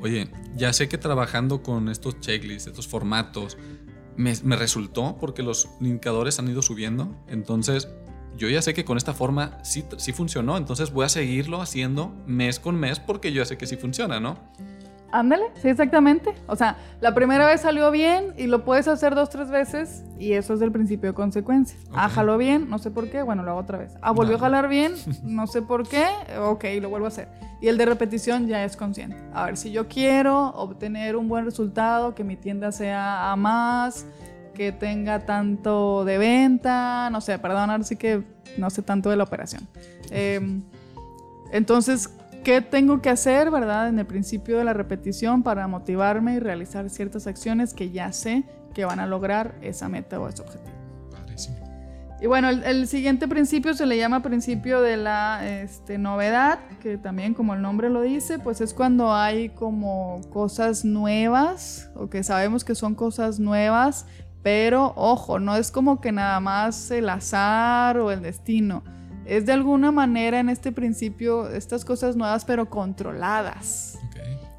Oye, 0.00 0.30
ya 0.54 0.72
sé 0.72 0.88
que 0.88 0.98
trabajando 0.98 1.62
con 1.62 1.88
estos 1.88 2.20
checklists, 2.20 2.68
estos 2.68 2.86
formatos, 2.86 3.56
me, 4.16 4.34
resultó 4.56 5.16
porque 5.20 5.42
los 5.42 5.68
indicadores 5.80 6.38
han 6.38 6.48
ido 6.48 6.62
subiendo. 6.62 7.16
Entonces, 7.28 7.88
yo 8.36 8.48
ya 8.48 8.62
sé 8.62 8.74
que 8.74 8.84
con 8.84 8.96
esta 8.96 9.14
forma 9.14 9.58
sí, 9.64 9.84
sí 9.96 10.12
funcionó. 10.12 10.56
Entonces 10.56 10.92
voy 10.92 11.04
a 11.04 11.08
seguirlo 11.08 11.60
haciendo 11.60 12.14
mes 12.26 12.60
con 12.60 12.76
mes 12.76 13.00
porque 13.00 13.32
yo 13.32 13.42
ya 13.42 13.46
sé 13.46 13.58
que 13.58 13.66
sí 13.66 13.76
funciona, 13.76 14.20
¿no? 14.20 14.38
Ándale, 15.10 15.44
sí, 15.60 15.68
exactamente. 15.68 16.34
O 16.46 16.56
sea, 16.56 16.76
la 17.00 17.14
primera 17.14 17.46
vez 17.46 17.62
salió 17.62 17.90
bien 17.90 18.34
y 18.36 18.46
lo 18.46 18.64
puedes 18.64 18.88
hacer 18.88 19.14
dos, 19.14 19.30
tres 19.30 19.50
veces 19.50 20.04
y 20.18 20.32
eso 20.32 20.54
es 20.54 20.60
el 20.60 20.70
principio 20.70 21.10
de 21.10 21.14
consecuencia. 21.14 21.78
Ah, 21.94 22.08
jaló 22.08 22.36
bien, 22.36 22.68
no 22.68 22.78
sé 22.78 22.90
por 22.90 23.08
qué, 23.08 23.22
bueno, 23.22 23.42
lo 23.42 23.52
hago 23.52 23.60
otra 23.60 23.78
vez. 23.78 23.94
Ah, 24.02 24.10
volvió 24.10 24.36
a 24.36 24.38
jalar 24.38 24.68
bien, 24.68 24.92
no 25.22 25.46
sé 25.46 25.62
por 25.62 25.88
qué, 25.88 26.04
ok, 26.38 26.64
lo 26.80 26.90
vuelvo 26.90 27.06
a 27.06 27.08
hacer. 27.08 27.28
Y 27.60 27.68
el 27.68 27.78
de 27.78 27.86
repetición 27.86 28.46
ya 28.46 28.64
es 28.64 28.76
consciente. 28.76 29.16
A 29.32 29.46
ver, 29.46 29.56
si 29.56 29.72
yo 29.72 29.88
quiero 29.88 30.48
obtener 30.50 31.16
un 31.16 31.28
buen 31.28 31.44
resultado, 31.44 32.14
que 32.14 32.22
mi 32.22 32.36
tienda 32.36 32.70
sea 32.70 33.32
a 33.32 33.36
más, 33.36 34.06
que 34.54 34.72
tenga 34.72 35.20
tanto 35.24 36.04
de 36.04 36.18
venta, 36.18 37.08
no 37.10 37.20
sé, 37.20 37.38
perdón, 37.38 37.70
ahora 37.70 37.84
sí 37.84 37.96
que 37.96 38.24
no 38.58 38.70
sé 38.70 38.82
tanto 38.82 39.08
de 39.08 39.16
la 39.16 39.24
operación. 39.24 39.66
Em, 40.10 40.62
entonces, 41.52 42.10
¿Qué 42.44 42.60
tengo 42.62 43.02
que 43.02 43.10
hacer, 43.10 43.50
verdad? 43.50 43.88
En 43.88 43.98
el 43.98 44.06
principio 44.06 44.58
de 44.58 44.64
la 44.64 44.72
repetición 44.72 45.42
para 45.42 45.66
motivarme 45.68 46.34
y 46.34 46.38
realizar 46.38 46.88
ciertas 46.88 47.26
acciones 47.26 47.74
que 47.74 47.90
ya 47.90 48.12
sé 48.12 48.44
que 48.74 48.84
van 48.84 49.00
a 49.00 49.06
lograr 49.06 49.56
esa 49.60 49.88
meta 49.88 50.20
o 50.20 50.28
ese 50.28 50.42
objetivo. 50.42 50.78
Y 52.20 52.26
bueno, 52.26 52.48
el, 52.48 52.88
siguiente 52.88 53.28
principio 53.28 53.74
se 53.74 53.86
le 53.86 53.96
llama 53.96 54.22
principio 54.22 54.80
de 54.80 54.96
la 54.96 55.46
este, 55.48 55.98
novedad, 55.98 56.58
que 56.80 56.98
también 56.98 57.32
como 57.32 57.54
el 57.54 57.62
nombre 57.62 57.90
lo 57.90 58.02
dice, 58.02 58.40
pues 58.40 58.60
es 58.60 58.74
cuando 58.74 59.14
hay 59.14 59.50
como 59.50 60.20
cosas 60.30 60.84
nuevas 60.84 61.90
o 61.94 62.10
que 62.10 62.24
sabemos 62.24 62.64
que 62.64 62.74
son 62.74 62.96
cosas 62.96 63.38
nuevas, 63.38 64.06
pero 64.42 64.94
ojo, 64.96 65.38
no 65.38 65.54
es 65.54 65.70
como 65.70 66.00
que 66.00 66.10
nada 66.10 66.40
más 66.40 66.90
el 66.90 67.08
azar 67.08 67.98
o 67.98 68.10
el 68.10 68.20
destino 68.22 68.82
es 69.28 69.44
de 69.44 69.52
alguna 69.52 69.92
manera 69.92 70.40
en 70.40 70.48
este 70.48 70.72
principio 70.72 71.50
estas 71.50 71.84
cosas 71.84 72.16
nuevas 72.16 72.44
pero 72.46 72.70
controladas. 72.70 73.98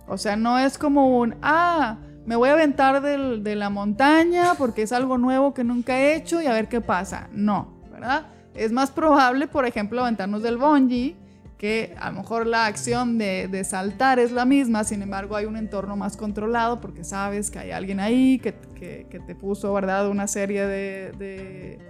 O 0.08 0.18
sea, 0.18 0.36
no 0.36 0.58
es 0.60 0.78
como 0.78 1.20
un, 1.20 1.36
ah, 1.42 1.98
me 2.26 2.36
voy 2.36 2.50
a 2.50 2.54
aventar 2.54 3.02
de 3.02 3.56
la 3.56 3.70
montaña 3.70 4.54
porque 4.58 4.84
es 4.84 4.92
algo 4.92 5.18
nuevo 5.18 5.54
que 5.54 5.64
nunca 5.64 6.00
he 6.00 6.16
hecho 6.16 6.42
y 6.42 6.46
a 6.46 6.54
ver 6.54 6.68
qué 6.68 6.82
pasa. 6.82 7.30
No, 7.32 7.80
¿verdad? 7.92 8.28
Es 8.54 8.72
más 8.72 8.92
probable, 8.92 9.48
por 9.48 9.66
ejemplo, 9.66 10.02
aventarnos 10.02 10.44
del 10.44 10.58
bungee, 10.58 11.16
que 11.58 11.96
a 12.00 12.12
lo 12.12 12.18
mejor 12.18 12.46
la 12.48 12.68
acción 12.68 13.18
de, 13.18 13.64
saltar 13.64 14.20
es 14.20 14.32
la 14.32 14.46
misma, 14.46 14.84
sin 14.84 15.02
embargo 15.02 15.36
hay 15.36 15.46
un 15.46 15.58
entorno 15.58 15.96
más 15.96 16.16
controlado 16.16 16.80
porque 16.80 17.04
sabes 17.04 17.52
que 17.52 17.60
hay 17.60 17.72
alguien 17.72 18.00
ahí 18.00 18.40
que, 18.40 18.52
te 18.52 19.36
puso, 19.36 19.74
¿verdad? 19.74 20.10
Una 20.10 20.28
serie 20.28 20.66
de 20.66 21.12
de 21.18 21.89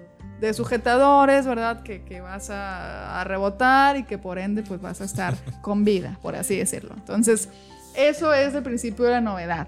sujetadores, 0.53 1.45
¿verdad? 1.45 1.83
Que, 1.83 2.03
que 2.03 2.21
vas 2.21 2.49
a, 2.49 3.23
rebotar 3.25 3.97
y 3.97 4.03
que 4.03 4.17
por 4.17 4.39
ende 4.39 4.63
pues 4.63 4.81
vas 4.81 5.01
a 5.01 5.03
estar 5.03 5.35
con 5.61 5.83
vida, 5.83 6.17
por 6.21 6.35
así 6.35 6.57
decirlo. 6.57 6.93
Entonces, 6.95 7.49
eso 7.95 8.33
es 8.33 8.53
el 8.55 8.63
principio 8.63 9.05
de 9.05 9.11
la 9.11 9.21
novedad. 9.21 9.67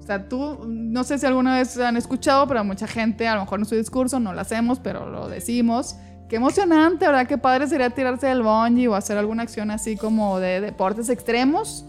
O 0.00 0.02
sea, 0.02 0.28
tú, 0.28 0.64
no 0.66 1.04
sé 1.04 1.18
si 1.18 1.26
alguna 1.26 1.56
vez 1.56 1.78
han 1.78 1.96
escuchado, 1.96 2.48
pero 2.48 2.64
mucha 2.64 2.86
gente, 2.86 3.28
a 3.28 3.34
lo 3.34 3.42
mejor 3.42 3.60
en 3.60 3.66
su 3.66 3.74
discurso 3.74 4.18
no 4.18 4.32
lo 4.32 4.40
hacemos, 4.40 4.78
pero 4.78 5.10
lo 5.10 5.28
decimos. 5.28 5.96
Qué 6.28 6.36
emocionante, 6.36 7.06
¿verdad? 7.06 7.26
Qué 7.26 7.36
padre 7.36 7.66
sería 7.66 7.90
tirarse 7.90 8.26
del 8.26 8.42
bungee 8.42 8.88
o 8.88 8.94
hacer 8.94 9.18
alguna 9.18 9.42
acción 9.42 9.70
así 9.70 9.96
como 9.96 10.40
de 10.40 10.60
deportes 10.60 11.10
extremos. 11.10 11.84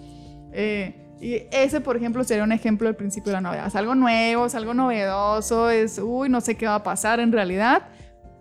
Eh, 0.51 0.95
y 1.21 1.43
ese, 1.51 1.81
por 1.81 1.97
ejemplo, 1.97 2.23
sería 2.23 2.43
un 2.43 2.51
ejemplo 2.51 2.87
del 2.87 2.95
principio 2.95 3.31
de 3.31 3.37
la 3.37 3.41
novedad. 3.41 3.67
Es 3.67 3.75
algo 3.75 3.95
nuevo, 3.95 4.45
es 4.45 4.55
algo 4.55 4.73
novedoso, 4.73 5.69
es, 5.69 5.99
uy, 5.99 6.29
no 6.29 6.41
sé 6.41 6.55
qué 6.55 6.65
va 6.65 6.75
a 6.75 6.83
pasar 6.83 7.19
en 7.19 7.31
realidad 7.31 7.83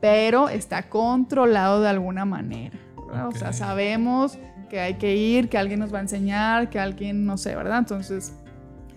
pero 0.00 0.48
está 0.48 0.88
controlado 0.88 1.80
de 1.80 1.88
alguna 1.88 2.24
manera. 2.24 2.78
O 3.26 3.32
sea, 3.32 3.52
sabemos 3.52 4.38
que 4.68 4.80
hay 4.80 4.94
que 4.94 5.16
ir, 5.16 5.48
que 5.48 5.58
alguien 5.58 5.80
nos 5.80 5.92
va 5.92 5.98
a 5.98 6.02
enseñar, 6.02 6.68
que 6.70 6.78
alguien, 6.78 7.24
no 7.24 7.38
sé, 7.38 7.56
¿verdad? 7.56 7.78
Entonces, 7.78 8.34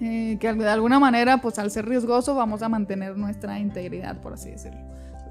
eh, 0.02 0.38
que 0.40 0.54
de 0.54 0.70
alguna 0.70 1.00
manera, 1.00 1.38
pues 1.38 1.60
al 1.60 1.72
ser 1.72 1.88
riesgoso, 1.88 2.36
vamos 2.36 2.62
a 2.62 2.70
mantener 2.70 3.18
nuestra 3.18 3.60
integridad, 3.60 4.18
por 4.18 4.34
así 4.34 4.52
decirlo. 4.52 4.80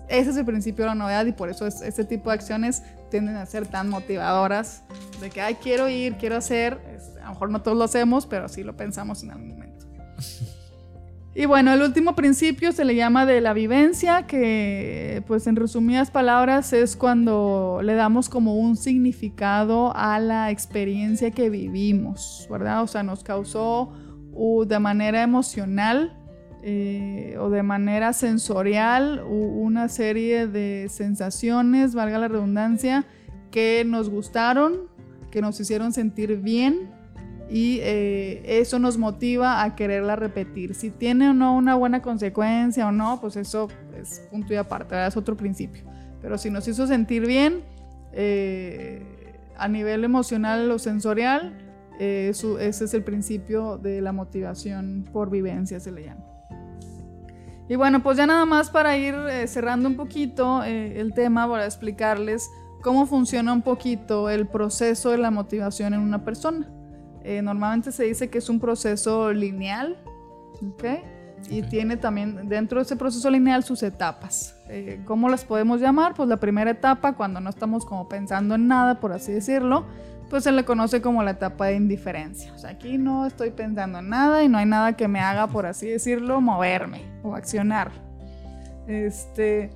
Ese 0.09 0.31
es 0.31 0.37
el 0.37 0.45
principio 0.45 0.85
de 0.85 0.89
la 0.89 0.95
novedad 0.95 1.25
y 1.27 1.33
por 1.33 1.51
eso 1.51 1.67
es, 1.67 1.83
este 1.83 2.05
tipo 2.05 2.31
de 2.31 2.35
acciones 2.35 2.83
tienden 3.11 3.37
a 3.37 3.47
ser 3.47 3.67
tan 3.67 3.89
motivadoras 3.89 4.83
de 5.21 5.31
que, 5.31 5.41
ay, 5.41 5.57
quiero 5.57 5.89
ir, 5.89 6.17
quiero 6.17 6.37
hacer. 6.37 6.81
a 7.21 7.27
lo 7.27 7.31
mejor 7.31 7.51
no 7.51 7.63
todos 7.63 7.77
lo 7.77 7.85
hacemos, 7.85 8.27
pero 8.27 8.49
sí 8.49 8.63
lo 8.63 8.77
pensamos 8.77 9.23
en 9.23 9.31
algún 9.31 9.49
momento. 9.51 9.60
Y 11.33 11.47
bueno, 11.47 11.73
el 11.73 11.83
último 11.83 12.17
principio 12.17 12.73
se 12.73 12.85
le 12.85 12.97
llama 12.97 13.25
de 13.25 13.41
la 13.41 13.53
vivencia, 13.53 14.27
que 14.27 15.23
pues 15.29 15.47
en 15.47 15.55
resumidas 15.55 16.11
palabras 16.11 16.73
es 16.73 16.97
cuando 16.97 17.81
le 17.85 17.95
damos 17.95 18.29
como 18.29 18.57
un 18.57 18.77
significado 18.77 19.93
a 19.95 20.19
la 20.19 20.51
experiencia 20.51 21.31
que 21.31 21.49
vivimos, 21.49 22.49
¿verdad? 22.51 22.83
O 22.83 22.89
sea, 22.89 23.05
nos 23.05 23.23
causó 23.23 23.93
de 24.67 24.79
manera 24.81 25.23
emocional 25.23 26.17
eh, 26.63 27.37
o 27.39 27.49
de 27.49 27.63
manera 27.63 28.13
sensorial 28.13 29.23
una 29.25 29.89
serie 29.89 30.49
de 30.49 30.89
sensaciones, 30.89 31.95
valga 31.95 32.19
la 32.19 32.29
redundancia, 32.29 33.07
que 33.53 33.85
nos 33.87 34.11
gustaron, 34.11 34.89
que 35.31 35.41
nos 35.43 35.61
hicieron 35.61 35.93
sentir 35.93 36.39
bien 36.39 37.00
y 37.51 37.81
eh, 37.83 38.61
eso 38.61 38.79
nos 38.79 38.97
motiva 38.97 39.65
a 39.65 39.75
quererla 39.75 40.15
repetir. 40.15 40.75
Si 40.75 40.91
tiene 40.91 41.31
o 41.31 41.35
no 41.35 41.57
una 41.57 41.75
buena 41.75 42.01
consecuencia 42.01 42.87
o 42.87 42.93
no, 42.93 43.21
pues 43.21 43.35
eso 43.35 43.67
es 44.01 44.21
punto 44.31 44.55
y 44.55 44.57
aparte, 44.57 44.95
es 45.05 45.17
otro 45.17 45.37
principio. 45.37 45.83
Pero 46.23 46.39
si 46.39 46.49
nos 46.49 46.69
hizo 46.69 46.87
sentir 46.87 47.27
bien 47.27 47.65
eh, 48.13 49.03
a 49.57 49.67
nivel 49.67 50.05
emocional 50.05 50.71
o 50.71 50.79
sensorial, 50.79 51.59
eh, 51.99 52.31
ese 52.31 52.85
es 52.85 52.95
el 52.95 53.03
principio 53.03 53.79
de 53.79 54.01
la 54.01 54.13
motivación 54.13 55.05
por 55.13 55.29
vivencia, 55.29 55.81
se 55.81 55.91
le 55.91 56.05
llama. 56.05 56.25
Y 57.69 57.75
bueno, 57.75 58.01
pues 58.03 58.17
ya 58.17 58.27
nada 58.27 58.45
más 58.47 58.71
para 58.71 58.97
ir 58.97 59.15
cerrando 59.47 59.89
un 59.89 59.97
poquito 59.97 60.65
el 60.65 61.15
tema, 61.15 61.49
para 61.49 61.65
explicarles 61.65 62.49
cómo 62.83 63.07
funciona 63.07 63.53
un 63.53 63.63
poquito 63.63 64.29
el 64.29 64.49
proceso 64.49 65.11
de 65.11 65.19
la 65.19 65.31
motivación 65.31 65.95
en 65.95 66.01
una 66.01 66.25
persona. 66.25 66.69
Eh, 67.25 67.43
normalmente 67.43 67.93
se 67.93 68.05
dice 68.05 68.31
que 68.31 68.39
es 68.39 68.49
un 68.49 68.61
proceso 68.61 69.33
lineal, 69.33 69.99
y 71.49 71.63
tiene 71.63 71.97
también 71.97 72.49
dentro 72.49 72.79
de 72.79 72.85
ese 72.85 72.97
proceso 72.97 73.31
lineal 73.31 73.65
sus 73.65 73.83
etapas. 73.83 74.57
Eh, 74.69 75.01
¿Cómo 75.07 75.29
las 75.29 75.45
podemos 75.45 75.81
llamar? 75.81 76.15
Pues 76.15 76.29
la 76.29 76.39
primera 76.39 76.71
etapa, 76.71 77.15
cuando 77.15 77.41
no 77.41 77.51
estamos 77.51 77.85
como 77.85 78.09
pensando 78.09 78.55
en 78.55 78.69
nada, 78.69 79.01
por 79.01 79.13
así 79.13 79.33
decirlo, 79.33 79.87
pues 80.29 80.45
se 80.45 80.53
le 80.53 80.65
conoce 80.65 81.01
como 81.03 81.23
la 81.23 81.33
etapa 81.33 81.67
de 81.67 81.77
indiferencia. 81.77 82.53
O 82.55 82.59
sea, 82.59 82.71
aquí 82.71 82.99
no 82.99 83.27
estoy 83.27 83.51
pensando 83.51 83.99
en 83.99 84.09
nada 84.11 84.45
y 84.45 84.49
no 84.49 84.59
hay 84.59 84.67
nada 84.67 84.97
que 84.97 85.09
me 85.09 85.21
haga, 85.21 85.49
por 85.49 85.67
así 85.67 85.89
decirlo, 85.89 86.41
moverme 86.41 87.03
o 87.23 87.35
accionar. 87.35 87.91
Este, 88.87 89.71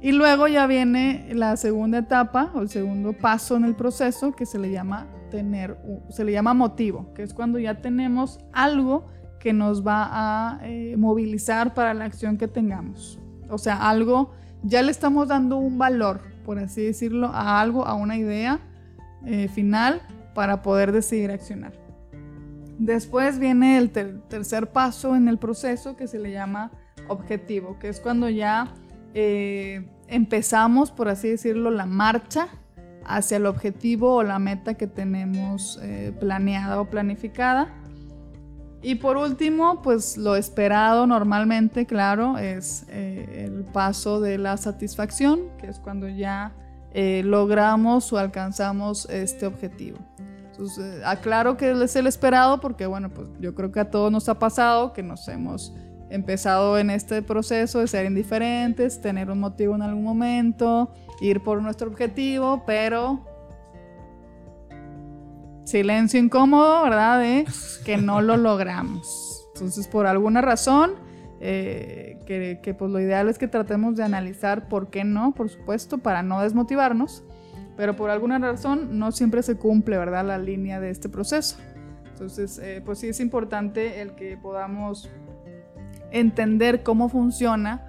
y 0.00 0.12
luego 0.12 0.48
ya 0.48 0.66
viene 0.66 1.28
la 1.32 1.56
segunda 1.56 1.98
etapa 1.98 2.50
o 2.54 2.60
el 2.60 2.68
segundo 2.68 3.12
paso 3.14 3.56
en 3.56 3.64
el 3.64 3.74
proceso 3.74 4.32
que 4.32 4.44
se 4.44 4.58
le 4.58 4.70
llama 4.70 5.06
se 6.08 6.24
le 6.24 6.32
llama 6.32 6.54
motivo, 6.54 7.12
que 7.14 7.22
es 7.22 7.34
cuando 7.34 7.58
ya 7.58 7.80
tenemos 7.80 8.40
algo 8.52 9.06
que 9.40 9.52
nos 9.52 9.86
va 9.86 10.08
a 10.10 10.60
eh, 10.64 10.96
movilizar 10.96 11.74
para 11.74 11.94
la 11.94 12.04
acción 12.04 12.36
que 12.36 12.48
tengamos. 12.48 13.18
O 13.48 13.58
sea, 13.58 13.88
algo, 13.88 14.32
ya 14.62 14.82
le 14.82 14.90
estamos 14.90 15.28
dando 15.28 15.56
un 15.56 15.78
valor, 15.78 16.20
por 16.44 16.58
así 16.58 16.82
decirlo, 16.82 17.28
a 17.28 17.60
algo, 17.60 17.86
a 17.86 17.94
una 17.94 18.16
idea 18.16 18.60
eh, 19.24 19.48
final 19.48 20.02
para 20.34 20.62
poder 20.62 20.92
decidir 20.92 21.30
accionar. 21.30 21.72
Después 22.78 23.38
viene 23.38 23.78
el 23.78 23.90
tercer 23.90 24.70
paso 24.70 25.16
en 25.16 25.28
el 25.28 25.38
proceso 25.38 25.96
que 25.96 26.08
se 26.08 26.18
le 26.18 26.30
llama 26.30 26.72
objetivo, 27.08 27.78
que 27.78 27.88
es 27.88 28.00
cuando 28.00 28.28
ya 28.28 28.74
eh, 29.14 29.88
empezamos, 30.08 30.90
por 30.90 31.08
así 31.08 31.28
decirlo, 31.28 31.70
la 31.70 31.86
marcha 31.86 32.48
hacia 33.08 33.38
el 33.38 33.46
objetivo 33.46 34.16
o 34.16 34.22
la 34.22 34.38
meta 34.38 34.74
que 34.74 34.86
tenemos 34.86 35.80
planeada 36.18 36.80
o 36.80 36.90
planificada 36.90 37.72
y 38.86 38.94
por 38.94 39.16
último, 39.16 39.82
pues 39.82 40.16
lo 40.16 40.36
esperado 40.36 41.08
normalmente, 41.08 41.86
claro, 41.86 42.38
es 42.38 42.86
eh, 42.88 43.46
el 43.46 43.64
paso 43.64 44.20
de 44.20 44.38
la 44.38 44.56
satisfacción, 44.56 45.40
que 45.58 45.66
es 45.66 45.80
cuando 45.80 46.08
ya 46.08 46.54
eh, 46.92 47.22
logramos 47.24 48.12
o 48.12 48.18
alcanzamos 48.18 49.06
este 49.10 49.44
objetivo. 49.44 49.98
Entonces, 50.52 51.02
aclaro 51.04 51.56
que 51.56 51.72
es 51.72 51.96
el 51.96 52.06
esperado 52.06 52.60
porque, 52.60 52.86
bueno, 52.86 53.10
pues 53.10 53.26
yo 53.40 53.56
creo 53.56 53.72
que 53.72 53.80
a 53.80 53.90
todos 53.90 54.12
nos 54.12 54.28
ha 54.28 54.38
pasado 54.38 54.92
que 54.92 55.02
nos 55.02 55.26
hemos 55.26 55.74
empezado 56.08 56.78
en 56.78 56.90
este 56.90 57.22
proceso 57.22 57.80
de 57.80 57.88
ser 57.88 58.06
indiferentes, 58.06 59.00
tener 59.00 59.30
un 59.32 59.40
motivo 59.40 59.74
en 59.74 59.82
algún 59.82 60.04
momento, 60.04 60.92
ir 61.20 61.42
por 61.42 61.62
nuestro 61.62 61.88
objetivo, 61.88 62.62
pero 62.66 63.24
silencio 65.64 66.20
incómodo, 66.20 66.82
¿verdad? 66.84 67.20
De 67.20 67.46
que 67.84 67.96
no 67.96 68.20
lo 68.20 68.36
logramos. 68.36 69.48
Entonces, 69.54 69.88
por 69.88 70.06
alguna 70.06 70.40
razón, 70.40 70.94
eh, 71.40 72.18
que, 72.26 72.74
pues 72.74 72.90
lo 72.90 73.00
ideal 73.00 73.28
es 73.28 73.38
que 73.38 73.48
tratemos 73.48 73.96
de 73.96 74.04
analizar 74.04 74.68
por 74.68 74.90
qué 74.90 75.04
no, 75.04 75.32
por 75.34 75.48
supuesto, 75.48 75.98
para 75.98 76.22
no 76.22 76.42
desmotivarnos, 76.42 77.24
pero 77.76 77.96
por 77.96 78.10
alguna 78.10 78.38
razón 78.38 78.98
no 78.98 79.12
siempre 79.12 79.42
se 79.42 79.56
cumple, 79.56 79.98
¿verdad? 79.98 80.26
La 80.26 80.38
línea 80.38 80.80
de 80.80 80.90
este 80.90 81.08
proceso. 81.08 81.58
Entonces, 82.10 82.58
eh, 82.58 82.82
pues 82.84 82.98
sí 82.98 83.08
es 83.08 83.20
importante 83.20 84.00
el 84.00 84.14
que 84.14 84.38
podamos 84.38 85.10
entender 86.10 86.82
cómo 86.82 87.08
funciona 87.08 87.85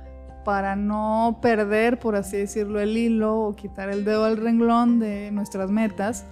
para 0.48 0.78
no 0.78 1.40
perder, 1.42 2.00
por 2.00 2.16
así 2.16 2.38
decirlo, 2.38 2.80
el 2.80 2.96
hilo 2.96 3.38
o 3.38 3.56
quitar 3.58 3.90
el 3.90 4.06
dedo 4.06 4.24
al 4.24 4.38
renglón 4.38 4.98
de 4.98 5.30
nuestras 5.30 5.70
metas 5.70 6.24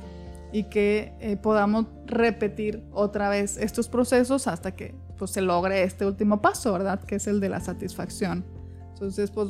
y 0.53 0.69
que 0.69 1.11
eh, 1.19 1.35
podamos 1.35 1.87
repetir 2.05 2.87
otra 2.93 3.27
vez 3.27 3.57
estos 3.57 3.89
procesos 3.89 4.47
hasta 4.47 4.71
que 4.71 4.95
pues, 5.17 5.31
se 5.31 5.41
logre 5.41 5.83
este 5.83 6.05
último 6.05 6.41
paso, 6.41 6.71
¿verdad? 6.71 7.01
Que 7.03 7.15
es 7.15 7.27
el 7.27 7.41
de 7.41 7.49
la 7.49 7.59
satisfacción. 7.59 8.45
Entonces, 8.93 9.31
pues 9.31 9.49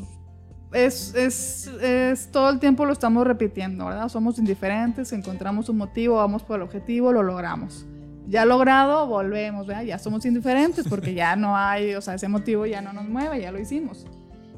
es, 0.74 1.14
es, 1.14 1.68
es, 1.68 2.32
todo 2.32 2.50
el 2.50 2.58
tiempo 2.58 2.88
lo 2.88 2.94
estamos 2.94 3.28
repitiendo, 3.28 3.86
¿verdad? 3.86 4.10
Somos 4.10 4.40
indiferentes, 4.40 5.14
encontramos 5.14 5.70
un 5.70 5.78
motivo, 5.78 6.16
vamos 6.16 6.42
por 6.42 6.56
el 6.56 6.64
objetivo, 6.64 7.14
lo 7.14 7.22
logramos. 7.22 7.86
Ya 8.26 8.46
logrado, 8.46 9.06
volvemos, 9.06 9.68
¿verdad? 9.68 9.84
Ya 9.84 10.00
somos 10.00 10.26
indiferentes 10.26 10.88
porque 10.88 11.14
ya 11.14 11.36
no 11.36 11.56
hay, 11.56 11.94
o 11.94 12.02
sea, 12.02 12.16
ese 12.16 12.28
motivo 12.28 12.66
ya 12.66 12.82
no 12.82 12.94
nos 12.94 13.08
mueve, 13.08 13.40
ya 13.42 13.52
lo 13.52 13.60
hicimos. 13.60 14.08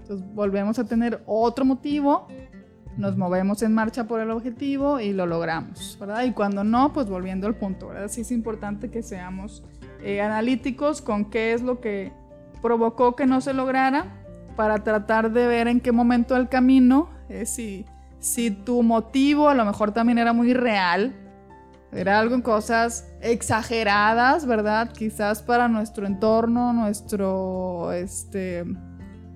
Entonces 0.08 0.34
volvemos 0.34 0.80
a 0.80 0.86
tener 0.86 1.22
otro 1.26 1.66
motivo 1.66 2.28
nos 2.98 3.16
movemos 3.16 3.62
en 3.62 3.74
marcha 3.74 4.06
por 4.06 4.20
el 4.20 4.32
objetivo 4.32 5.00
y 5.00 5.14
lo 5.14 5.26
logramos, 5.26 5.98
¿verdad? 6.00 6.24
Y 6.24 6.32
cuando 6.32 6.64
no, 6.64 6.94
pues 6.94 7.08
volviendo 7.08 7.48
al 7.48 7.56
punto, 7.56 7.90
¿verdad? 7.90 8.08
Sí 8.08 8.22
es 8.22 8.32
importante 8.32 8.90
que 8.90 9.04
seamos 9.04 9.64
eh, 10.02 10.22
analíticos 10.22 11.02
con 11.02 11.26
qué 11.26 11.54
es 11.54 11.62
lo 11.62 11.80
que 11.80 12.12
provocó 12.62 13.16
que 13.16 13.28
no 13.28 13.40
se 13.40 13.54
lograra 13.54 14.24
para 14.56 14.84
tratar 14.84 15.32
de 15.32 15.46
ver 15.46 15.68
en 15.68 15.80
qué 15.80 15.92
momento 15.92 16.34
del 16.34 16.50
camino, 16.50 17.10
eh, 17.30 17.46
si, 17.46 17.86
si 18.20 18.50
tu 18.50 18.82
motivo 18.82 19.48
a 19.48 19.54
lo 19.54 19.64
mejor 19.64 19.92
también 19.92 20.18
era 20.18 20.34
muy 20.34 20.56
real, 20.56 21.16
era 21.92 22.20
algo 22.20 22.34
en 22.34 22.42
cosas 22.42 23.08
exageradas, 23.22 24.48
¿verdad? 24.48 24.92
Quizás 24.92 25.44
para 25.44 25.68
nuestro 25.68 26.08
entorno, 26.08 26.74
nuestro, 26.74 27.92
este, 27.92 28.66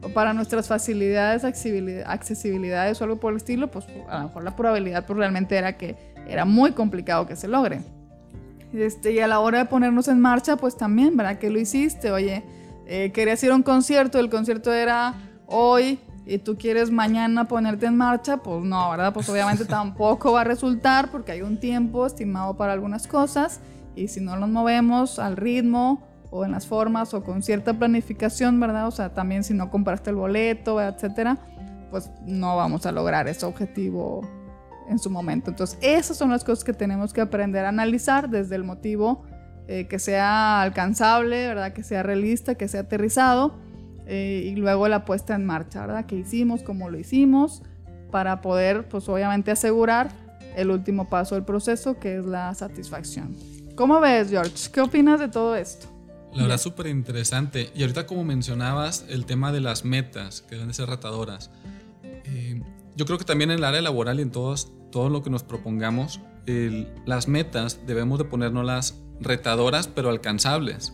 para 0.10 0.34
nuestras 0.34 0.68
facilidades, 0.68 1.44
accesibilidades 1.44 3.02
o 3.02 3.04
algo 3.04 3.20
por 3.20 3.32
el 3.34 3.38
estilo, 3.38 3.70
pues 3.70 3.86
a 4.10 4.20
lo 4.20 4.24
mejor 4.28 4.44
la 4.44 4.56
probabilidad 4.56 5.06
pues 5.06 5.18
realmente 5.18 5.56
era 5.56 5.78
que 5.78 5.96
era 6.28 6.46
muy 6.46 6.72
complicado 6.72 7.28
que 7.28 7.36
se 7.36 7.48
logre. 7.48 7.82
Este, 8.74 9.12
y 9.12 9.20
a 9.20 9.28
la 9.28 9.40
hora 9.40 9.60
de 9.60 9.66
ponernos 9.66 10.08
en 10.08 10.20
marcha, 10.20 10.56
pues 10.56 10.78
también, 10.78 11.18
¿verdad? 11.18 11.38
¿Qué 11.38 11.50
lo 11.50 11.60
hiciste? 11.60 12.12
Oye, 12.12 12.44
eh, 12.88 13.12
querías 13.14 13.44
ir 13.44 13.52
a 13.52 13.56
un 13.56 13.64
concierto, 13.64 14.20
el 14.20 14.30
concierto 14.30 14.74
era 14.74 15.14
hoy 15.46 16.00
y 16.26 16.38
tú 16.38 16.58
quieres 16.58 16.90
mañana 16.90 17.48
ponerte 17.48 17.86
en 17.86 17.98
marcha, 17.98 18.38
pues 18.38 18.64
no, 18.64 18.90
¿verdad? 18.92 19.14
Pues 19.14 19.28
obviamente 19.30 19.66
tampoco 19.68 20.32
va 20.32 20.42
a 20.42 20.44
resultar 20.46 21.12
porque 21.12 21.34
hay 21.34 21.42
un 21.42 21.60
tiempo 21.60 22.06
estimado 22.06 22.56
para 22.56 22.74
algunas 22.74 23.08
cosas 23.08 23.60
y 23.96 24.08
si 24.08 24.22
no 24.22 24.38
nos 24.38 24.50
movemos 24.50 25.20
al 25.20 25.36
ritmo 25.36 26.04
o 26.32 26.46
en 26.46 26.52
las 26.52 26.66
formas 26.66 27.14
o 27.14 27.24
con 27.24 27.44
cierta 27.44 27.74
planificación, 27.74 28.60
¿verdad? 28.60 28.88
O 28.88 28.92
sea, 28.92 29.14
también 29.14 29.44
si 29.44 29.54
no 29.54 29.70
compraste 29.70 30.10
el 30.10 30.16
boleto, 30.16 30.82
etcétera, 30.82 31.38
pues 31.92 32.10
no 32.26 32.56
vamos 32.56 32.86
a 32.86 32.92
lograr 32.92 33.28
ese 33.28 33.46
objetivo 33.46 34.22
en 34.90 34.98
su 34.98 35.10
momento. 35.10 35.52
Entonces, 35.52 35.78
esas 35.82 36.18
son 36.18 36.32
las 36.32 36.44
cosas 36.44 36.64
que 36.64 36.74
tenemos 36.74 37.14
que 37.14 37.22
aprender 37.22 37.66
a 37.66 37.70
analizar 37.70 38.30
desde 38.30 38.56
el 38.56 38.64
motivo 38.64 39.24
eh, 39.68 39.88
que 39.88 40.00
sea 40.00 40.62
alcanzable, 40.62 41.48
¿verdad? 41.48 41.74
Que 41.74 41.84
sea 41.84 42.02
realista, 42.02 42.56
que 42.56 42.68
sea 42.68 42.82
aterrizado 42.82 43.60
eh, 44.08 44.52
y 44.52 44.56
luego 44.56 44.88
la 44.88 45.06
puesta 45.06 45.36
en 45.36 45.46
marcha, 45.46 45.82
¿verdad? 45.86 46.06
¿Qué 46.06 46.16
hicimos? 46.16 46.64
¿Cómo 46.64 46.90
lo 46.90 46.98
hicimos? 46.98 47.62
Para 48.10 48.42
poder, 48.42 48.88
pues 48.88 49.08
obviamente, 49.10 49.52
asegurar 49.52 50.10
el 50.56 50.72
último 50.72 51.10
paso 51.10 51.36
del 51.36 51.44
proceso, 51.44 52.00
que 52.00 52.18
es 52.18 52.26
la 52.26 52.54
satisfacción. 52.54 53.36
¿Cómo 53.76 54.00
ves, 54.00 54.30
George? 54.30 54.70
¿Qué 54.74 54.82
opinas 54.82 55.20
de 55.20 55.28
todo 55.28 55.56
esto? 55.56 55.88
La 56.34 56.44
verdad, 56.44 56.58
súper 56.58 56.88
interesante. 56.88 57.72
Y 57.76 57.82
ahorita 57.82 58.08
como 58.08 58.24
mencionabas, 58.24 59.06
el 59.10 59.26
tema 59.26 59.52
de 59.52 59.62
las 59.62 59.84
metas, 59.84 60.42
que 60.42 60.56
deben 60.56 60.70
de 60.70 60.74
ser 60.74 60.88
ratadoras. 60.88 61.52
Eh, 62.04 62.62
yo 62.96 63.06
creo 63.06 63.18
que 63.18 63.26
también 63.26 63.52
en 63.52 63.58
el 63.58 63.64
área 63.64 63.82
laboral 63.82 64.20
y 64.20 64.24
en 64.24 64.32
todos, 64.32 64.72
todo 64.92 65.10
lo 65.10 65.24
que 65.24 65.30
nos 65.30 65.44
propongamos, 65.44 66.20
las 67.06 67.28
metas 67.28 67.82
debemos 67.86 68.18
de 68.18 68.26
ponernos 68.26 68.96
retadoras, 69.20 69.88
pero 69.88 70.10
alcanzables. 70.10 70.94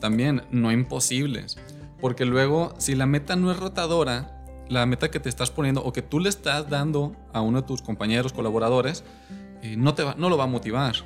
También, 0.00 0.42
no 0.50 0.72
imposibles. 0.72 1.58
Porque 2.00 2.24
luego, 2.24 2.74
si 2.78 2.94
la 2.94 3.06
meta 3.06 3.36
no 3.36 3.50
es 3.50 3.58
rotadora, 3.58 4.44
la 4.68 4.84
meta 4.86 5.10
que 5.10 5.20
te 5.20 5.28
estás 5.28 5.50
poniendo 5.50 5.82
o 5.84 5.92
que 5.92 6.02
tú 6.02 6.20
le 6.20 6.28
estás 6.28 6.68
dando 6.68 7.16
a 7.32 7.40
uno 7.40 7.62
de 7.62 7.66
tus 7.66 7.82
compañeros, 7.82 8.32
colaboradores, 8.32 9.04
eh, 9.62 9.76
no, 9.76 9.94
te 9.94 10.02
va, 10.02 10.14
no 10.18 10.28
lo 10.28 10.36
va 10.36 10.44
a 10.44 10.48
motivar 10.48 10.96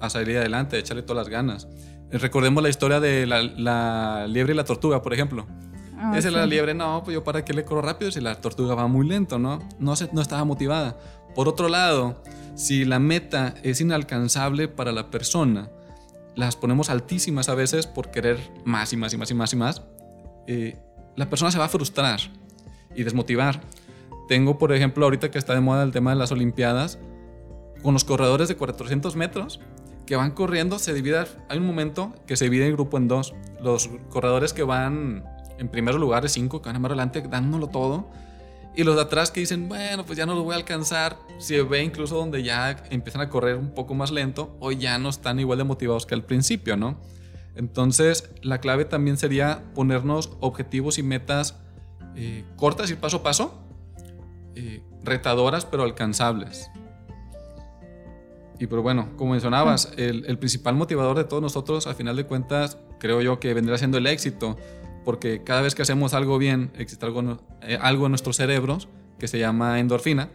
a 0.00 0.08
salir 0.08 0.38
adelante, 0.38 0.76
a 0.76 0.78
echarle 0.78 1.02
todas 1.02 1.26
las 1.26 1.28
ganas. 1.28 1.68
Recordemos 2.12 2.62
la 2.62 2.68
historia 2.68 3.00
de 3.00 3.26
la, 3.26 4.26
liebre 4.26 4.52
y 4.52 4.56
la 4.56 4.64
tortuga, 4.64 5.02
por 5.02 5.14
ejemplo. 5.14 5.46
Ah, 5.96 6.14
Esa 6.16 6.28
es 6.28 6.34
la 6.34 6.46
liebre, 6.46 6.74
no, 6.74 7.02
pues 7.04 7.14
yo 7.14 7.22
para 7.22 7.44
qué 7.44 7.52
le 7.52 7.64
corro 7.64 7.82
rápido 7.82 8.10
si 8.10 8.20
la 8.20 8.40
tortuga 8.40 8.74
va 8.74 8.86
muy 8.88 9.06
lento, 9.06 9.38
¿no? 9.38 9.60
No, 9.78 9.94
se, 9.96 10.08
no 10.12 10.22
estaba 10.22 10.44
motivada. 10.44 10.98
Por 11.34 11.46
otro 11.46 11.68
lado, 11.68 12.22
si 12.54 12.84
la 12.84 12.98
meta 12.98 13.54
es 13.62 13.80
inalcanzable 13.80 14.66
para 14.66 14.92
la 14.92 15.10
persona, 15.10 15.68
las 16.34 16.56
ponemos 16.56 16.90
altísimas 16.90 17.48
a 17.48 17.54
veces 17.54 17.86
por 17.86 18.10
querer 18.10 18.38
más 18.64 18.92
y 18.92 18.96
más 18.96 19.12
y 19.12 19.16
más 19.16 19.30
y 19.30 19.34
más 19.34 19.52
y 19.52 19.56
más, 19.56 19.82
eh, 20.46 20.78
la 21.16 21.28
persona 21.28 21.50
se 21.50 21.58
va 21.58 21.66
a 21.66 21.68
frustrar 21.68 22.20
y 22.94 23.04
desmotivar. 23.04 23.60
Tengo, 24.26 24.58
por 24.58 24.72
ejemplo, 24.72 25.04
ahorita 25.04 25.30
que 25.30 25.38
está 25.38 25.54
de 25.54 25.60
moda 25.60 25.82
el 25.82 25.92
tema 25.92 26.10
de 26.10 26.16
las 26.16 26.32
Olimpiadas, 26.32 26.98
con 27.82 27.94
los 27.94 28.04
corredores 28.04 28.48
de 28.48 28.56
400 28.56 29.16
metros, 29.16 29.60
que 30.10 30.16
van 30.16 30.32
corriendo 30.32 30.80
se 30.80 30.92
divide, 30.92 31.24
hay 31.48 31.58
un 31.58 31.66
momento 31.68 32.12
que 32.26 32.34
se 32.34 32.46
divide 32.46 32.66
el 32.66 32.72
grupo 32.72 32.96
en 32.96 33.06
dos. 33.06 33.32
Los 33.62 33.88
corredores 34.08 34.52
que 34.52 34.64
van 34.64 35.22
en 35.56 35.68
primer 35.68 35.94
lugar, 35.94 36.28
cinco, 36.28 36.60
que 36.60 36.68
van 36.68 36.82
más 36.82 36.88
adelante, 36.88 37.22
dándolo 37.22 37.68
todo. 37.68 38.10
Y 38.74 38.82
los 38.82 38.96
de 38.96 39.02
atrás 39.02 39.30
que 39.30 39.38
dicen, 39.38 39.68
bueno, 39.68 40.04
pues 40.04 40.18
ya 40.18 40.26
no 40.26 40.34
lo 40.34 40.42
voy 40.42 40.54
a 40.54 40.56
alcanzar. 40.56 41.16
Se 41.38 41.62
ve 41.62 41.84
incluso 41.84 42.16
donde 42.16 42.42
ya 42.42 42.82
empiezan 42.90 43.22
a 43.22 43.28
correr 43.28 43.54
un 43.54 43.70
poco 43.70 43.94
más 43.94 44.10
lento 44.10 44.56
o 44.58 44.72
ya 44.72 44.98
no 44.98 45.10
están 45.10 45.38
igual 45.38 45.58
de 45.58 45.64
motivados 45.64 46.06
que 46.06 46.16
al 46.16 46.24
principio, 46.24 46.76
¿no? 46.76 46.98
Entonces, 47.54 48.32
la 48.42 48.58
clave 48.58 48.86
también 48.86 49.16
sería 49.16 49.62
ponernos 49.76 50.36
objetivos 50.40 50.98
y 50.98 51.04
metas 51.04 51.54
eh, 52.16 52.44
cortas 52.56 52.90
y 52.90 52.96
paso 52.96 53.18
a 53.18 53.22
paso, 53.22 53.62
eh, 54.56 54.82
retadoras 55.04 55.66
pero 55.66 55.84
alcanzables. 55.84 56.68
Y 58.60 58.66
pero 58.66 58.82
bueno, 58.82 59.08
como 59.16 59.32
mencionabas, 59.32 59.90
el, 59.96 60.26
el, 60.26 60.38
principal 60.38 60.74
motivador 60.74 61.16
de 61.16 61.24
todos 61.24 61.42
nosotros, 61.42 61.86
al 61.86 61.94
final 61.94 62.14
de 62.14 62.26
cuentas, 62.26 62.76
creo 62.98 63.22
yo 63.22 63.40
que 63.40 63.54
vendrá 63.54 63.78
siendo 63.78 63.96
el 63.96 64.06
éxito, 64.06 64.58
porque 65.02 65.42
cada 65.42 65.62
vez 65.62 65.74
que 65.74 65.80
hacemos 65.80 66.12
algo 66.12 66.36
bien, 66.36 66.70
existe 66.76 67.06
algo, 67.06 67.38
eh, 67.62 67.78
algo 67.80 68.04
en 68.04 68.12
nuestros 68.12 68.36
cerebros 68.36 68.88
que 69.18 69.28
se 69.28 69.38
llama 69.38 69.80
endorfina. 69.80 70.28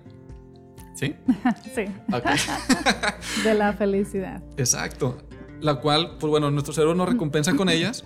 ¿Sí? 0.96 1.16
sí. 1.76 1.86
de 3.44 3.54
la 3.54 3.74
felicidad. 3.74 4.42
Exacto. 4.58 5.20
La 5.62 5.76
cual, 5.76 6.18
pues 6.20 6.32
bueno, 6.32 6.50
nuestro 6.50 6.74
cerebro 6.74 6.96
nos 6.96 7.08
recompensa 7.08 7.56
con 7.56 7.70
ellas 7.70 8.06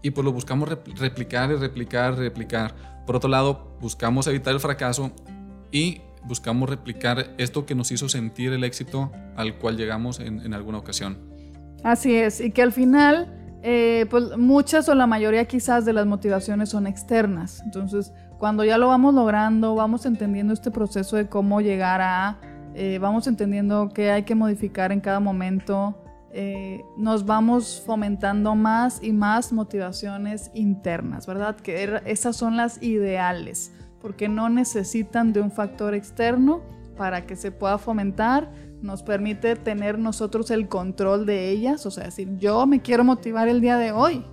y 0.00 0.10
pues 0.10 0.24
lo 0.24 0.30
buscamos 0.30 0.68
replicar 0.68 1.50
y 1.50 1.56
replicar, 1.56 2.16
replicar. 2.16 3.02
Por 3.04 3.16
otro 3.16 3.28
lado, 3.28 3.76
buscamos 3.80 4.28
evitar 4.28 4.54
el 4.54 4.60
fracaso 4.60 5.10
y 5.72 6.02
buscamos 6.26 6.68
replicar 6.68 7.34
esto 7.38 7.66
que 7.66 7.74
nos 7.74 7.90
hizo 7.92 8.08
sentir 8.08 8.52
el 8.52 8.64
éxito 8.64 9.12
al 9.36 9.58
cual 9.58 9.76
llegamos 9.76 10.20
en, 10.20 10.40
en 10.40 10.54
alguna 10.54 10.78
ocasión. 10.78 11.18
Así 11.84 12.14
es, 12.14 12.40
y 12.40 12.50
que 12.50 12.62
al 12.62 12.72
final, 12.72 13.32
eh, 13.62 14.06
pues 14.10 14.36
muchas 14.36 14.88
o 14.88 14.94
la 14.94 15.06
mayoría 15.06 15.44
quizás 15.44 15.84
de 15.84 15.92
las 15.92 16.06
motivaciones 16.06 16.70
son 16.70 16.86
externas. 16.86 17.62
Entonces, 17.64 18.12
cuando 18.38 18.64
ya 18.64 18.76
lo 18.76 18.88
vamos 18.88 19.14
logrando, 19.14 19.74
vamos 19.74 20.04
entendiendo 20.04 20.52
este 20.52 20.70
proceso 20.70 21.16
de 21.16 21.28
cómo 21.28 21.60
llegar 21.60 22.00
a, 22.00 22.38
eh, 22.74 22.98
vamos 23.00 23.26
entendiendo 23.26 23.90
qué 23.94 24.10
hay 24.10 24.24
que 24.24 24.34
modificar 24.34 24.92
en 24.92 25.00
cada 25.00 25.20
momento, 25.20 26.02
eh, 26.32 26.84
nos 26.98 27.24
vamos 27.24 27.82
fomentando 27.86 28.54
más 28.54 29.02
y 29.02 29.12
más 29.12 29.52
motivaciones 29.52 30.50
internas, 30.54 31.26
¿verdad? 31.26 31.56
Que 31.56 31.82
er, 31.82 32.02
esas 32.04 32.36
son 32.36 32.56
las 32.56 32.82
ideales, 32.82 33.72
porque 34.06 34.28
no 34.28 34.48
necesitan 34.48 35.32
de 35.32 35.40
un 35.40 35.50
factor 35.50 35.92
externo 35.92 36.62
para 36.96 37.26
que 37.26 37.34
se 37.34 37.50
pueda 37.50 37.76
fomentar, 37.76 38.52
nos 38.80 39.02
permite 39.02 39.56
tener 39.56 39.98
nosotros 39.98 40.52
el 40.52 40.68
control 40.68 41.26
de 41.26 41.50
ellas, 41.50 41.84
o 41.86 41.90
sea, 41.90 42.04
decir, 42.04 42.38
yo 42.38 42.68
me 42.68 42.80
quiero 42.80 43.02
motivar 43.02 43.48
el 43.48 43.60
día 43.60 43.76
de 43.78 43.90
hoy, 43.90 44.24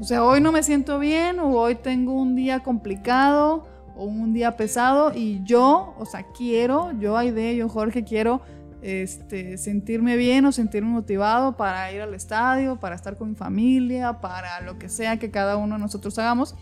o 0.00 0.02
sea, 0.02 0.24
hoy 0.24 0.40
no 0.40 0.50
me 0.50 0.64
siento 0.64 0.98
bien 0.98 1.38
o 1.38 1.50
hoy 1.50 1.76
tengo 1.76 2.12
un 2.12 2.34
día 2.34 2.64
complicado 2.64 3.68
o 3.94 4.04
un 4.04 4.32
día 4.32 4.56
pesado 4.56 5.12
y 5.14 5.40
yo, 5.44 5.94
o 5.96 6.04
sea, 6.06 6.26
quiero, 6.36 6.90
yo 6.98 7.16
Aide, 7.16 7.54
yo 7.54 7.68
Jorge, 7.68 8.02
quiero 8.02 8.40
este, 8.82 9.58
sentirme 9.58 10.16
bien 10.16 10.44
o 10.44 10.50
sentirme 10.50 10.88
motivado 10.90 11.56
para 11.56 11.92
ir 11.92 12.02
al 12.02 12.14
estadio, 12.14 12.80
para 12.80 12.96
estar 12.96 13.16
con 13.16 13.28
mi 13.28 13.36
familia, 13.36 14.20
para 14.20 14.60
lo 14.62 14.76
que 14.76 14.88
sea 14.88 15.20
que 15.20 15.30
cada 15.30 15.56
uno 15.56 15.76
de 15.76 15.82
nosotros 15.82 16.18
hagamos. 16.18 16.56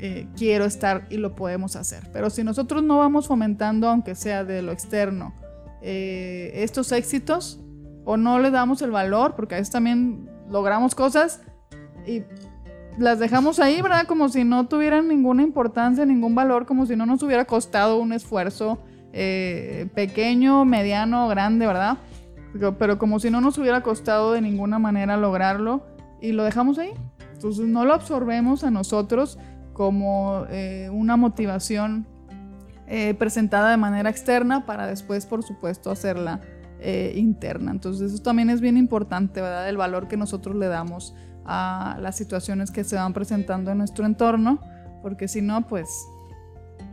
Eh, 0.00 0.28
quiero 0.36 0.64
estar 0.64 1.06
y 1.10 1.16
lo 1.16 1.34
podemos 1.34 1.74
hacer. 1.74 2.08
Pero 2.12 2.30
si 2.30 2.44
nosotros 2.44 2.82
no 2.82 2.98
vamos 2.98 3.26
fomentando, 3.26 3.88
aunque 3.88 4.14
sea 4.14 4.44
de 4.44 4.62
lo 4.62 4.70
externo, 4.70 5.34
eh, 5.82 6.52
estos 6.54 6.92
éxitos 6.92 7.60
o 8.04 8.16
no 8.16 8.38
le 8.38 8.50
damos 8.50 8.80
el 8.82 8.90
valor, 8.90 9.34
porque 9.34 9.56
a 9.56 9.58
veces 9.58 9.72
también 9.72 10.30
logramos 10.48 10.94
cosas 10.94 11.42
y 12.06 12.22
las 12.98 13.18
dejamos 13.18 13.60
ahí, 13.60 13.80
¿verdad? 13.82 14.06
Como 14.06 14.28
si 14.28 14.44
no 14.44 14.66
tuvieran 14.66 15.08
ninguna 15.08 15.42
importancia, 15.42 16.04
ningún 16.04 16.34
valor, 16.34 16.66
como 16.66 16.86
si 16.86 16.96
no 16.96 17.06
nos 17.06 17.22
hubiera 17.22 17.44
costado 17.44 17.98
un 17.98 18.12
esfuerzo 18.12 18.78
eh, 19.12 19.88
pequeño, 19.94 20.64
mediano, 20.64 21.28
grande, 21.28 21.66
¿verdad? 21.66 21.98
Pero, 22.78 22.98
como 22.98 23.20
si 23.20 23.30
no 23.30 23.40
nos 23.40 23.58
hubiera 23.58 23.82
costado 23.82 24.32
de 24.32 24.40
ninguna 24.40 24.78
manera 24.78 25.16
lograrlo 25.16 25.86
y 26.20 26.32
lo 26.32 26.44
dejamos 26.44 26.78
ahí. 26.78 26.92
Entonces 27.32 27.66
no 27.66 27.84
lo 27.84 27.94
absorbemos 27.94 28.64
a 28.64 28.70
nosotros 28.70 29.38
como 29.78 30.44
eh, 30.50 30.90
una 30.90 31.16
motivación 31.16 32.04
eh, 32.88 33.14
presentada 33.14 33.70
de 33.70 33.76
manera 33.76 34.10
externa 34.10 34.66
para 34.66 34.88
después, 34.88 35.24
por 35.24 35.44
supuesto, 35.44 35.92
hacerla 35.92 36.40
interna. 36.80 37.72
Entonces 37.72 38.12
eso 38.12 38.22
también 38.22 38.50
es 38.50 38.60
bien 38.60 38.76
importante, 38.76 39.40
¿verdad? 39.40 39.68
El 39.68 39.76
valor 39.76 40.06
que 40.06 40.16
nosotros 40.16 40.54
le 40.54 40.68
damos 40.68 41.12
a 41.44 41.98
las 42.00 42.16
situaciones 42.16 42.70
que 42.70 42.84
se 42.84 42.94
van 42.94 43.12
presentando 43.12 43.72
en 43.72 43.78
nuestro 43.78 44.06
entorno, 44.06 44.60
porque 45.02 45.26
si 45.26 45.42
no, 45.42 45.66
pues 45.66 45.88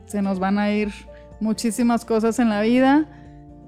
se 0.07 0.23
nos 0.23 0.39
van 0.39 0.57
a 0.57 0.71
ir 0.71 0.91
muchísimas 1.39 2.03
cosas 2.03 2.39
en 2.39 2.49
la 2.49 2.61
vida 2.61 3.07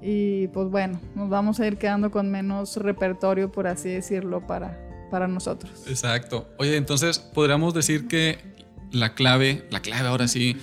y 0.02 0.48
pues 0.48 0.68
bueno, 0.70 1.00
nos 1.14 1.28
vamos 1.28 1.60
a 1.60 1.66
ir 1.68 1.76
quedando 1.76 2.10
con 2.10 2.30
menos 2.30 2.76
repertorio, 2.76 3.52
por 3.52 3.68
así 3.68 3.88
decirlo, 3.88 4.44
para, 4.44 4.76
para 5.10 5.28
nosotros. 5.28 5.84
Exacto. 5.88 6.48
Oye, 6.58 6.76
entonces 6.76 7.20
podríamos 7.20 7.74
decir 7.74 8.08
que 8.08 8.58
la 8.92 9.14
clave, 9.14 9.66
la 9.70 9.80
clave 9.80 10.08
ahora 10.08 10.28
sí, 10.28 10.56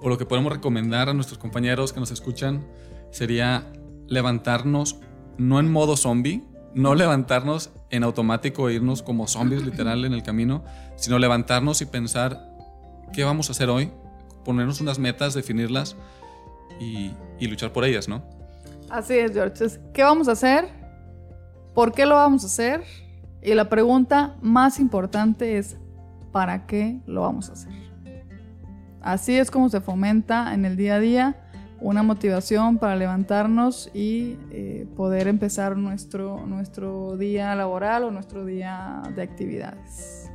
o 0.00 0.08
lo 0.08 0.18
que 0.18 0.26
podemos 0.26 0.52
recomendar 0.52 1.08
a 1.08 1.14
nuestros 1.14 1.38
compañeros 1.38 1.92
que 1.92 2.00
nos 2.00 2.10
escuchan, 2.10 2.66
sería 3.10 3.72
levantarnos 4.08 4.96
no 5.38 5.60
en 5.60 5.70
modo 5.70 5.96
zombie, 5.96 6.42
no 6.74 6.94
levantarnos 6.94 7.70
en 7.90 8.04
automático 8.04 8.68
e 8.68 8.74
irnos 8.74 9.02
como 9.02 9.26
zombies 9.26 9.64
literal 9.64 10.04
en 10.04 10.12
el 10.12 10.22
camino, 10.22 10.64
sino 10.96 11.18
levantarnos 11.18 11.80
y 11.80 11.86
pensar 11.86 12.50
qué 13.12 13.24
vamos 13.24 13.48
a 13.48 13.52
hacer 13.52 13.68
hoy, 13.68 13.90
ponernos 14.44 14.80
unas 14.80 14.98
metas, 14.98 15.34
definirlas 15.34 15.96
y, 16.80 17.12
luchar 17.46 17.72
por 17.72 17.84
ellas, 17.84 18.08
¿no? 18.08 18.22
Así 18.88 19.14
es, 19.14 19.32
George. 19.32 19.80
¿Qué 19.92 20.02
vamos 20.02 20.28
a 20.28 20.32
hacer? 20.32 20.68
¿Por 21.74 21.92
qué 21.92 22.06
lo 22.06 22.14
vamos 22.16 22.44
a 22.44 22.46
hacer? 22.46 22.84
Y 23.42 23.54
la 23.54 23.68
pregunta 23.68 24.36
más 24.40 24.78
importante 24.78 25.58
es, 25.58 25.76
¿para 26.32 26.66
qué 26.66 27.00
lo 27.06 27.22
vamos 27.22 27.50
a 27.50 27.52
hacer? 27.54 27.72
Así 29.00 29.36
es 29.36 29.50
como 29.50 29.68
se 29.68 29.80
fomenta 29.80 30.52
en 30.54 30.64
el 30.64 30.76
día 30.76 30.96
a 30.96 31.00
día 31.00 31.36
una 31.80 32.02
motivación 32.02 32.78
para 32.78 32.96
levantarnos 32.96 33.90
y 33.94 34.38
eh, 34.50 34.86
poder 34.96 35.28
empezar 35.28 35.76
nuestro, 35.76 36.44
nuestro 36.46 37.16
día 37.16 37.54
laboral 37.54 38.04
o 38.04 38.10
nuestro 38.10 38.44
día 38.44 39.02
de 39.14 39.22
actividades. 39.22 40.30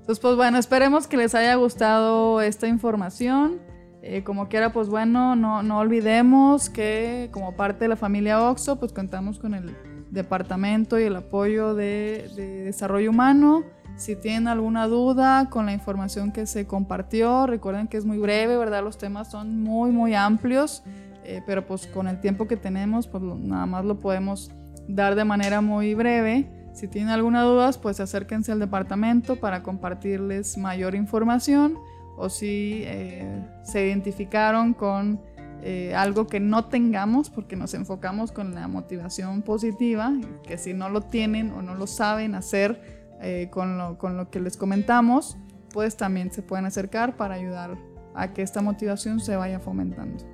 Entonces, 0.00 0.18
pues 0.18 0.36
bueno, 0.36 0.58
esperemos 0.58 1.06
que 1.06 1.16
les 1.16 1.34
haya 1.34 1.54
gustado 1.56 2.40
esta 2.40 2.66
información. 2.66 3.60
Eh, 4.02 4.24
como 4.24 4.48
quiera, 4.48 4.72
pues 4.72 4.88
bueno, 4.88 5.36
no, 5.36 5.62
no, 5.62 5.78
olvidemos 5.78 6.70
que 6.70 7.28
como 7.32 7.54
parte 7.54 7.84
de 7.84 7.88
la 7.88 7.96
familia 7.96 8.42
OXO, 8.42 8.80
pues 8.80 8.94
contamos 8.94 9.38
con 9.38 9.52
el 9.52 9.76
departamento 10.10 10.98
y 10.98 11.04
el 11.04 11.16
apoyo 11.16 11.74
de, 11.74 12.30
de 12.36 12.64
desarrollo 12.64 13.10
humano 13.10 13.64
si 14.00 14.16
tienen 14.16 14.48
alguna 14.48 14.86
duda 14.86 15.50
con 15.50 15.66
la 15.66 15.74
información 15.74 16.32
que 16.32 16.46
se 16.46 16.66
compartió, 16.66 17.46
recuerden 17.46 17.86
que 17.86 17.98
es 17.98 18.06
muy 18.06 18.16
breve, 18.16 18.56
¿verdad? 18.56 18.82
Los 18.82 18.96
temas 18.96 19.30
son 19.30 19.62
muy, 19.62 19.90
muy 19.90 20.14
amplios, 20.14 20.82
eh, 21.22 21.42
pero 21.44 21.66
pues 21.66 21.86
con 21.86 22.08
el 22.08 22.18
tiempo 22.18 22.48
que 22.48 22.56
tenemos, 22.56 23.06
pues 23.06 23.22
nada 23.22 23.66
más 23.66 23.84
lo 23.84 24.00
podemos 24.00 24.52
dar 24.88 25.16
de 25.16 25.24
manera 25.24 25.60
muy 25.60 25.94
breve. 25.94 26.48
Si 26.72 26.88
tienen 26.88 27.10
alguna 27.10 27.42
duda, 27.42 27.70
pues 27.72 28.00
acérquense 28.00 28.52
al 28.52 28.58
departamento 28.58 29.36
para 29.36 29.62
compartirles 29.62 30.56
mayor 30.56 30.94
información 30.94 31.74
o 32.16 32.30
si 32.30 32.82
eh, 32.84 33.44
se 33.64 33.86
identificaron 33.86 34.72
con 34.72 35.20
eh, 35.62 35.94
algo 35.94 36.26
que 36.26 36.40
no 36.40 36.66
tengamos, 36.66 37.30
porque 37.30 37.56
nos 37.56 37.74
enfocamos 37.74 38.32
con 38.32 38.54
la 38.54 38.68
motivación 38.68 39.42
positiva, 39.42 40.12
que 40.46 40.58
si 40.58 40.72
no 40.72 40.88
lo 40.88 41.02
tienen 41.02 41.50
o 41.52 41.62
no 41.62 41.74
lo 41.74 41.86
saben 41.86 42.34
hacer, 42.34 43.00
eh, 43.22 43.48
con, 43.50 43.76
lo, 43.76 43.98
con 43.98 44.16
lo 44.16 44.30
que 44.30 44.40
les 44.40 44.56
comentamos, 44.56 45.36
pues 45.72 45.96
también 45.96 46.32
se 46.32 46.42
pueden 46.42 46.64
acercar 46.64 47.16
para 47.16 47.34
ayudar 47.34 47.76
a 48.14 48.32
que 48.32 48.42
esta 48.42 48.62
motivación 48.62 49.20
se 49.20 49.36
vaya 49.36 49.60
fomentando. 49.60 50.24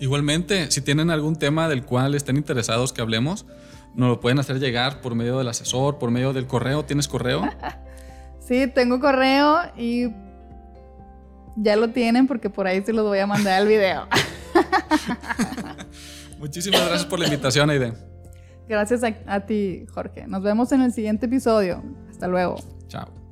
Igualmente, 0.00 0.70
si 0.70 0.80
tienen 0.80 1.10
algún 1.10 1.36
tema 1.36 1.68
del 1.68 1.84
cual 1.84 2.14
estén 2.14 2.36
interesados 2.36 2.92
que 2.92 3.00
hablemos, 3.00 3.46
nos 3.94 4.08
lo 4.08 4.20
pueden 4.20 4.38
hacer 4.38 4.58
llegar 4.58 5.00
por 5.00 5.14
medio 5.14 5.38
del 5.38 5.48
asesor, 5.48 5.98
por 5.98 6.10
medio 6.10 6.32
del 6.32 6.46
correo. 6.46 6.84
¿Tienes 6.84 7.08
correo? 7.08 7.48
sí, 8.40 8.66
tengo 8.66 9.00
correo 9.00 9.58
y 9.76 10.08
ya 11.56 11.76
lo 11.76 11.90
tienen 11.90 12.26
porque 12.26 12.50
por 12.50 12.66
ahí 12.66 12.82
se 12.82 12.92
los 12.92 13.06
voy 13.06 13.20
a 13.20 13.26
mandar 13.26 13.62
el 13.62 13.68
video. 13.68 14.06
Muchísimas 16.38 16.80
gracias 16.80 17.06
por 17.06 17.18
la 17.18 17.26
invitación, 17.26 17.70
Aide. 17.70 17.94
Gracias 18.68 19.02
a, 19.04 19.14
a 19.26 19.46
ti, 19.46 19.86
Jorge. 19.92 20.26
Nos 20.26 20.42
vemos 20.42 20.72
en 20.72 20.82
el 20.82 20.92
siguiente 20.92 21.26
episodio. 21.26 21.82
Hasta 22.10 22.26
luego. 22.28 22.56
Chao. 22.88 23.23